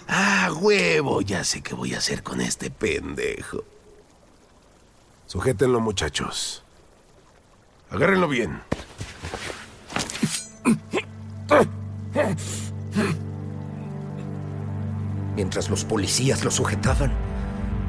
¡Ah, 0.07 0.51
huevo! 0.53 1.21
Ya 1.21 1.43
sé 1.43 1.61
qué 1.61 1.73
voy 1.73 1.95
a 1.95 1.97
hacer 1.97 2.21
con 2.21 2.39
este 2.41 2.69
pendejo. 2.69 3.63
Sujétenlo, 5.25 5.79
muchachos. 5.79 6.63
Agárrenlo 7.89 8.27
bien. 8.27 8.61
Mientras 15.35 15.69
los 15.69 15.83
policías 15.83 16.43
lo 16.43 16.51
sujetaban, 16.51 17.11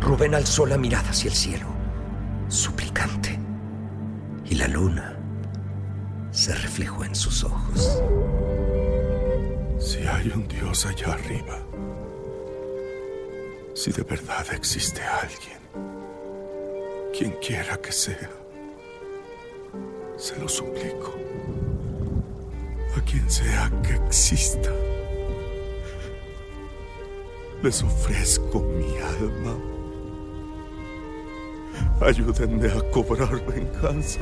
Rubén 0.01 0.35
alzó 0.35 0.67
la 0.67 0.79
mirada 0.79 1.11
hacia 1.11 1.31
el 1.31 1.37
cielo, 1.37 1.67
suplicante, 2.49 3.39
y 4.45 4.55
la 4.55 4.69
luna 4.69 5.19
se 6.31 6.55
reflejó 6.55 7.05
en 7.05 7.15
sus 7.15 7.45
ojos. 7.45 8.03
Si 9.79 9.99
hay 9.99 10.33
un 10.35 10.49
Dios 10.49 10.87
allá 10.87 11.13
arriba, 11.13 11.59
si 13.75 13.93
de 13.93 14.03
verdad 14.03 14.47
existe 14.53 15.03
alguien, 15.03 15.59
quien 17.17 17.33
quiera 17.41 17.77
que 17.77 17.93
sea, 17.93 18.31
se 20.17 20.39
lo 20.39 20.49
suplico, 20.49 21.15
a 22.97 23.01
quien 23.03 23.31
sea 23.31 23.71
que 23.83 23.95
exista, 23.95 24.71
les 27.65 27.83
ofrezco 27.83 28.61
mi 28.61 28.99
alma. 28.99 29.57
Ayúdenme 32.03 32.69
a 32.69 32.81
cobrar 32.91 33.41
venganza. 33.47 34.21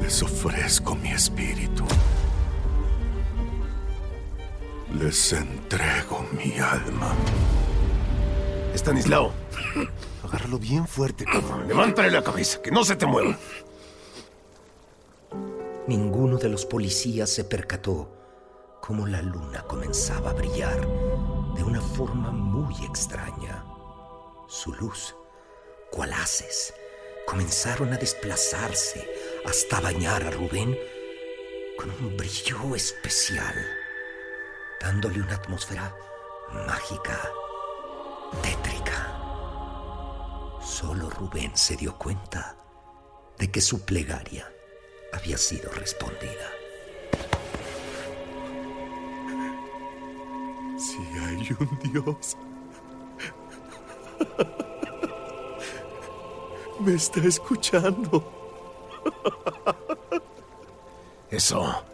Les 0.00 0.22
ofrezco 0.22 0.94
mi 0.94 1.10
espíritu. 1.10 1.84
Les 4.98 5.32
entrego 5.34 6.24
mi 6.32 6.58
alma. 6.58 7.12
Estanislao, 8.72 9.30
agárralo 10.24 10.58
bien 10.58 10.88
fuerte, 10.88 11.26
cabrón. 11.26 11.68
Levántale 11.68 12.10
la 12.10 12.22
cabeza, 12.22 12.62
que 12.62 12.70
no 12.70 12.82
se 12.82 12.96
te 12.96 13.04
mueva. 13.04 13.36
Ninguno 15.86 16.38
de 16.38 16.48
los 16.48 16.64
policías 16.64 17.28
se 17.28 17.44
percató 17.44 18.13
cómo 18.86 19.06
la 19.06 19.22
luna 19.22 19.62
comenzaba 19.62 20.28
a 20.28 20.34
brillar 20.34 20.78
de 21.54 21.64
una 21.64 21.80
forma 21.80 22.30
muy 22.30 22.74
extraña. 22.84 23.64
Su 24.46 24.74
luz, 24.74 25.16
cual 25.90 26.12
haces, 26.12 26.74
comenzaron 27.26 27.94
a 27.94 27.96
desplazarse 27.96 29.10
hasta 29.46 29.80
bañar 29.80 30.22
a 30.24 30.30
Rubén 30.30 30.78
con 31.78 31.92
un 31.92 32.14
brillo 32.14 32.74
especial, 32.74 33.54
dándole 34.82 35.22
una 35.22 35.36
atmósfera 35.36 35.96
mágica, 36.52 37.32
tétrica. 38.42 39.18
Solo 40.62 41.08
Rubén 41.08 41.56
se 41.56 41.76
dio 41.76 41.96
cuenta 41.96 42.58
de 43.38 43.50
que 43.50 43.62
su 43.62 43.82
plegaria 43.86 44.52
había 45.14 45.38
sido 45.38 45.72
respondida. 45.72 46.63
Si 50.76 50.98
hay 51.18 51.56
un 51.58 51.78
Dios, 51.92 52.36
me 56.80 56.94
está 56.94 57.20
escuchando. 57.20 58.32
Eso. 61.30 61.84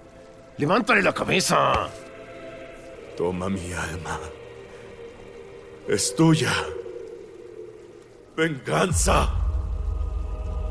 Levántale 0.57 1.03
la 1.03 1.13
cabeza. 1.13 1.89
Toma 3.17 3.49
mi 3.49 3.73
alma. 3.73 4.19
Es 5.89 6.15
tuya. 6.15 6.53
Venganza. 8.37 9.31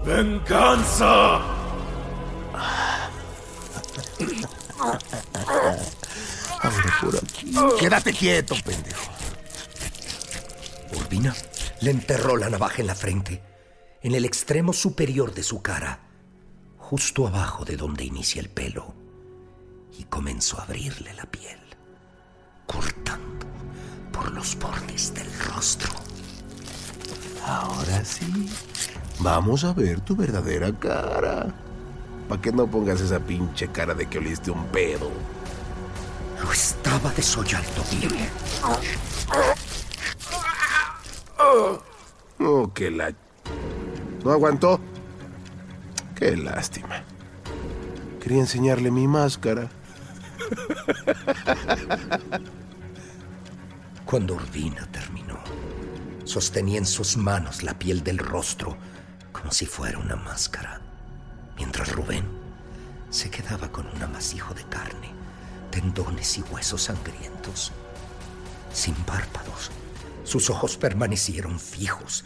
Venganza. 0.06 1.42
Ahora 6.62 6.98
por 7.02 7.16
aquí. 7.16 7.54
Quédate 7.80 8.14
quieto, 8.14 8.56
pendejo. 8.64 9.12
Urbina 10.96 11.36
le 11.82 11.92
enterró 11.92 12.38
la 12.38 12.50
navaja 12.50 12.82
en 12.82 12.88
la 12.88 12.96
frente, 12.96 13.42
en 14.02 14.16
el 14.16 14.26
extremo 14.26 14.74
superior 14.74 15.34
de 15.34 15.44
su 15.44 15.62
cara, 15.62 16.00
justo 16.78 17.28
abajo 17.28 17.66
de 17.66 17.78
donde 17.78 18.04
inicia 18.04 18.42
el 18.42 18.50
pelo, 18.50 18.94
y 19.98 20.04
comenzó 20.06 20.60
a 20.60 20.64
abrirle 20.64 21.14
la 21.14 21.26
piel, 21.26 21.60
cortando 22.66 23.46
por 24.12 24.32
los 24.32 24.58
bordes 24.58 25.14
del 25.14 25.32
rostro. 25.40 25.92
Ahora 27.46 28.04
sí. 28.04 28.50
Vamos 29.20 29.64
a 29.64 29.74
ver 29.74 30.02
tu 30.02 30.16
verdadera 30.16 30.72
cara. 30.78 31.54
Para 32.28 32.42
que 32.42 32.52
no 32.52 32.70
pongas 32.70 33.02
esa 33.02 33.20
pinche 33.20 33.68
cara 33.70 33.94
de 33.94 34.08
que 34.08 34.20
oliste 34.20 34.52
un 34.52 34.66
pedo. 34.68 35.10
Lo 36.42 36.52
estaba 36.52 37.12
desollando 37.12 37.84
bien. 37.92 38.30
Oh, 42.40 42.72
qué 42.74 42.92
la... 42.92 43.14
¿No 44.24 44.32
aguantó? 44.32 44.80
Qué 46.16 46.36
lástima. 46.36 47.04
Quería 48.20 48.40
enseñarle 48.40 48.92
mi 48.92 49.08
máscara. 49.08 49.70
Cuando 54.06 54.36
Urbina 54.36 54.88
terminó, 54.92 55.40
sostenía 56.24 56.80
en 56.80 56.86
sus 56.86 57.18
manos 57.18 57.64
la 57.64 57.78
piel 57.78 58.04
del 58.04 58.18
rostro 58.18 58.78
como 59.32 59.52
si 59.52 59.66
fuera 59.66 60.00
una 60.00 60.16
máscara, 60.16 60.82
mientras 61.56 61.92
Rubén 61.92 62.26
se 63.10 63.30
quedaba 63.30 63.72
con 63.72 63.88
un 63.88 64.02
amasijo 64.02 64.54
de 64.54 64.64
carne, 64.66 65.12
tendones 65.72 66.38
y 66.38 66.42
huesos 66.44 66.84
sangrientos. 66.84 67.72
Sin 68.72 68.96
párpados, 68.96 69.72
sus 70.24 70.50
ojos 70.50 70.78
permanecieron 70.78 71.60
fijos, 71.60 72.26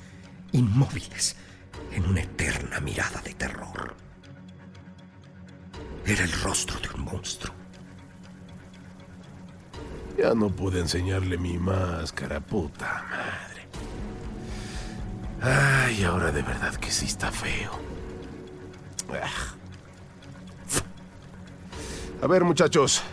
inmóviles, 0.51 1.35
en 1.91 2.05
una 2.05 2.21
eterna 2.21 2.79
mirada 2.79 3.21
de 3.21 3.33
terror. 3.33 3.95
Era 6.05 6.23
el 6.23 6.31
rostro 6.41 6.79
de 6.79 6.89
un 6.95 7.01
monstruo. 7.05 7.53
Ya 10.17 10.33
no 10.35 10.49
pude 10.49 10.79
enseñarle 10.79 11.37
mi 11.37 11.57
máscara, 11.57 12.39
puta 12.39 13.03
madre. 13.09 13.67
Ay, 15.41 16.03
ahora 16.03 16.31
de 16.31 16.41
verdad 16.41 16.75
que 16.75 16.91
sí 16.91 17.05
está 17.05 17.31
feo. 17.31 17.71
Ah. 19.11 19.55
A 22.21 22.27
ver, 22.27 22.43
muchachos. 22.43 23.03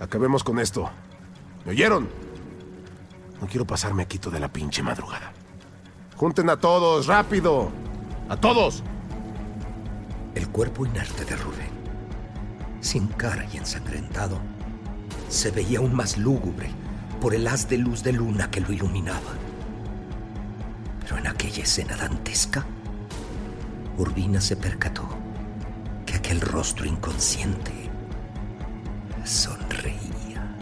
Acabemos 0.00 0.44
con 0.44 0.58
esto. 0.58 0.90
¿Me 1.64 1.72
oyeron? 1.72 2.08
No 3.40 3.46
quiero 3.46 3.66
pasarme 3.66 4.02
aquí 4.02 4.18
toda 4.18 4.38
la 4.38 4.48
pinche 4.48 4.82
madrugada. 4.82 5.32
Junten 6.16 6.50
a 6.50 6.56
todos, 6.56 7.06
rápido. 7.06 7.70
A 8.28 8.36
todos. 8.36 8.82
El 10.34 10.48
cuerpo 10.48 10.84
inerte 10.84 11.24
de 11.24 11.36
Rubén, 11.36 11.70
sin 12.80 13.06
cara 13.08 13.46
y 13.52 13.56
ensangrentado, 13.56 14.38
se 15.28 15.50
veía 15.50 15.78
aún 15.78 15.94
más 15.94 16.18
lúgubre 16.18 16.70
por 17.20 17.34
el 17.34 17.46
haz 17.48 17.68
de 17.68 17.78
luz 17.78 18.02
de 18.02 18.12
luna 18.12 18.50
que 18.50 18.60
lo 18.60 18.72
iluminaba. 18.72 19.32
Pero 21.00 21.18
en 21.18 21.26
aquella 21.26 21.62
escena 21.62 21.96
dantesca, 21.96 22.66
Urbina 23.96 24.40
se 24.40 24.56
percató 24.56 25.08
que 26.04 26.16
aquel 26.16 26.40
rostro 26.40 26.84
inconsciente 26.84 27.85
sonreía 29.26 30.54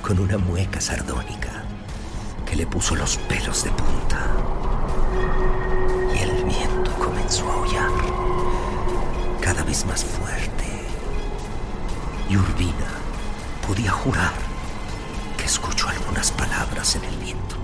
con 0.00 0.18
una 0.18 0.38
mueca 0.38 0.80
sardónica 0.80 1.64
que 2.46 2.56
le 2.56 2.66
puso 2.66 2.94
los 2.94 3.18
pelos 3.18 3.64
de 3.64 3.70
punta. 3.70 4.26
Y 6.14 6.18
el 6.18 6.44
viento 6.44 6.90
comenzó 6.92 7.50
a 7.50 7.54
aullar 7.54 7.90
cada 9.40 9.62
vez 9.64 9.84
más 9.84 10.04
fuerte. 10.04 10.64
Y 12.28 12.36
Urbina 12.36 12.88
podía 13.66 13.90
jurar 13.90 14.32
que 15.36 15.44
escuchó 15.44 15.88
algunas 15.88 16.32
palabras 16.32 16.96
en 16.96 17.04
el 17.04 17.16
viento. 17.18 17.63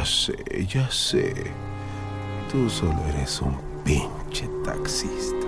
Ya 0.00 0.06
sé, 0.06 0.66
ya 0.66 0.90
sé. 0.90 1.52
Tú 2.50 2.70
solo 2.70 3.04
eres 3.10 3.42
un 3.42 3.54
pinche 3.84 4.48
taxista. 4.64 5.46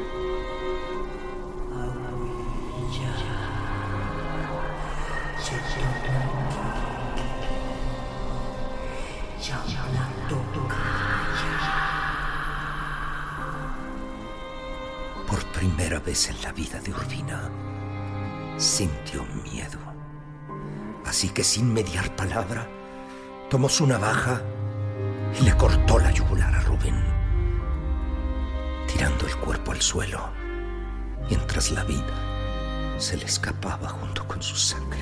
Por 15.27 15.43
primera 15.47 15.99
vez 16.01 16.29
en 16.29 16.43
la 16.43 16.53
vida 16.53 16.79
de 16.79 16.91
Urbina, 16.91 17.51
sintió 18.59 19.25
miedo. 19.51 19.79
Así 21.07 21.31
que 21.31 21.43
sin 21.43 21.73
mediar 21.73 22.15
palabra, 22.17 22.69
tomó 23.53 23.69
su 23.69 23.87
navaja 23.87 24.41
y 25.39 25.45
le 25.45 25.55
cortó 25.59 25.99
la 25.99 26.11
yugular 26.11 26.55
a 26.55 26.61
Rubén, 26.61 27.05
tirando 28.87 29.27
el 29.27 29.37
cuerpo 29.37 29.73
al 29.73 29.83
suelo, 29.83 30.31
mientras 31.29 31.71
la 31.71 31.85
vida 31.85 32.97
se 32.97 33.19
le 33.19 33.27
escapaba 33.27 33.91
junto 33.91 34.27
con 34.27 34.43
su 34.43 34.57
sangre. 34.57 35.01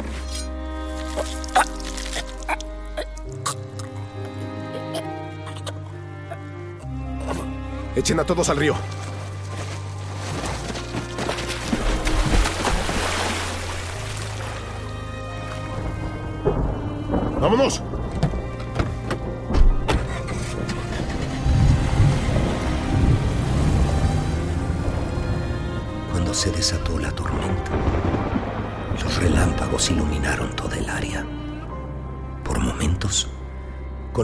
Echen 7.94 8.18
a 8.18 8.24
todos 8.24 8.48
al 8.48 8.56
río. 8.56 8.74
¡Vámonos! 17.40 17.80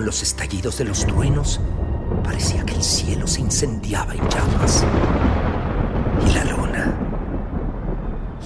Los 0.06 0.22
estallidos 0.22 0.78
de 0.78 0.84
los 0.84 1.04
truenos, 1.04 1.60
parecía 2.22 2.64
que 2.64 2.76
el 2.76 2.82
cielo 2.84 3.26
se 3.26 3.40
incendiaba 3.40 4.14
en 4.14 4.28
llamas. 4.28 4.84
Y 6.24 6.32
la 6.32 6.44
luna, 6.44 6.96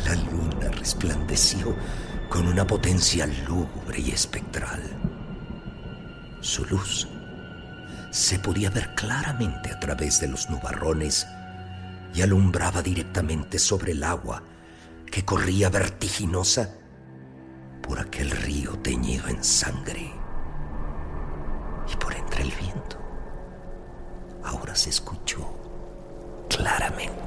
la 0.06 0.14
luna 0.14 0.70
resplandeció 0.70 1.76
con 2.30 2.48
una 2.48 2.66
potencia 2.66 3.26
lúgubre 3.46 4.00
y 4.00 4.11
espectral. 4.11 4.80
Su 6.40 6.64
luz 6.64 7.06
se 8.11 8.38
podía 8.38 8.70
ver 8.70 8.94
claramente 8.94 9.70
a 9.70 9.78
través 9.78 10.18
de 10.18 10.28
los 10.28 10.48
nubarrones 10.48 11.26
y 12.14 12.22
alumbraba 12.22 12.80
directamente 12.80 13.58
sobre 13.58 13.92
el 13.92 14.02
agua 14.02 14.42
que 15.12 15.26
corría 15.26 15.68
vertiginosa 15.68 16.70
por 17.82 18.00
aquel 18.00 18.30
río 18.30 18.78
teñido 18.78 19.28
en 19.28 19.44
sangre. 19.44 20.19
se 24.74 24.90
escuchó 24.90 25.46
claramente. 26.48 27.20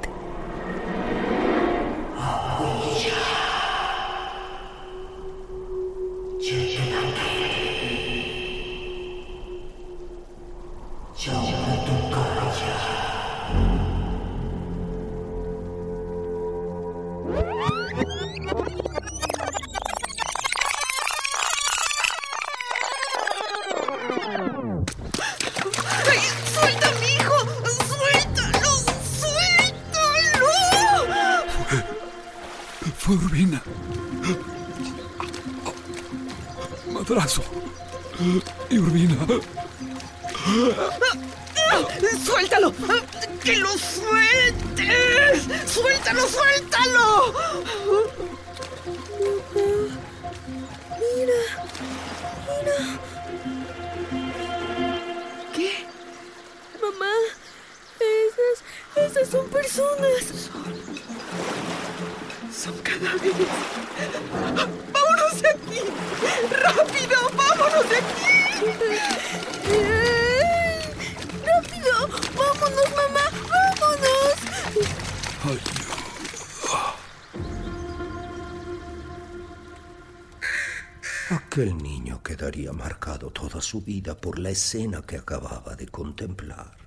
Su 83.74 83.82
vida 83.82 84.14
por 84.14 84.38
la 84.38 84.52
escena 84.52 85.02
que 85.02 85.18
acababa 85.18 85.76
de 85.76 85.88
contemplar. 85.88 86.78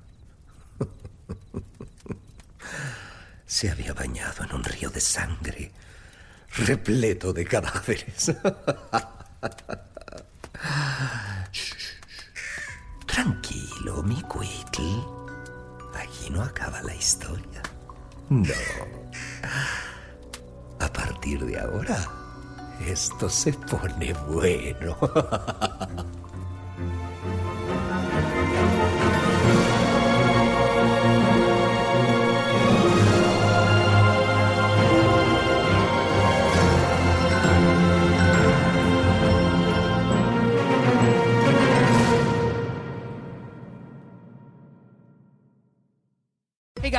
Se 3.45 3.69
había 3.69 3.93
bañado 3.93 4.45
en 4.45 4.55
un 4.55 4.63
río 4.63 4.89
de 4.91 5.01
sangre, 5.01 5.73
repleto 6.59 7.33
de 7.33 7.45
cadáveres. 7.45 8.27
Tranquilo, 13.07 14.05
mi 14.05 14.23
Quitl. 14.23 15.03
Allí 15.93 16.31
no 16.31 16.45
acaba 16.45 16.81
la 16.83 16.95
historia. 16.95 17.63
No. 18.29 18.55
A 20.79 20.93
partir 20.93 21.45
de 21.47 21.59
ahora, 21.59 21.99
esto 22.87 23.29
se 23.29 23.53
pone 23.55 24.13
bueno. 24.29 24.97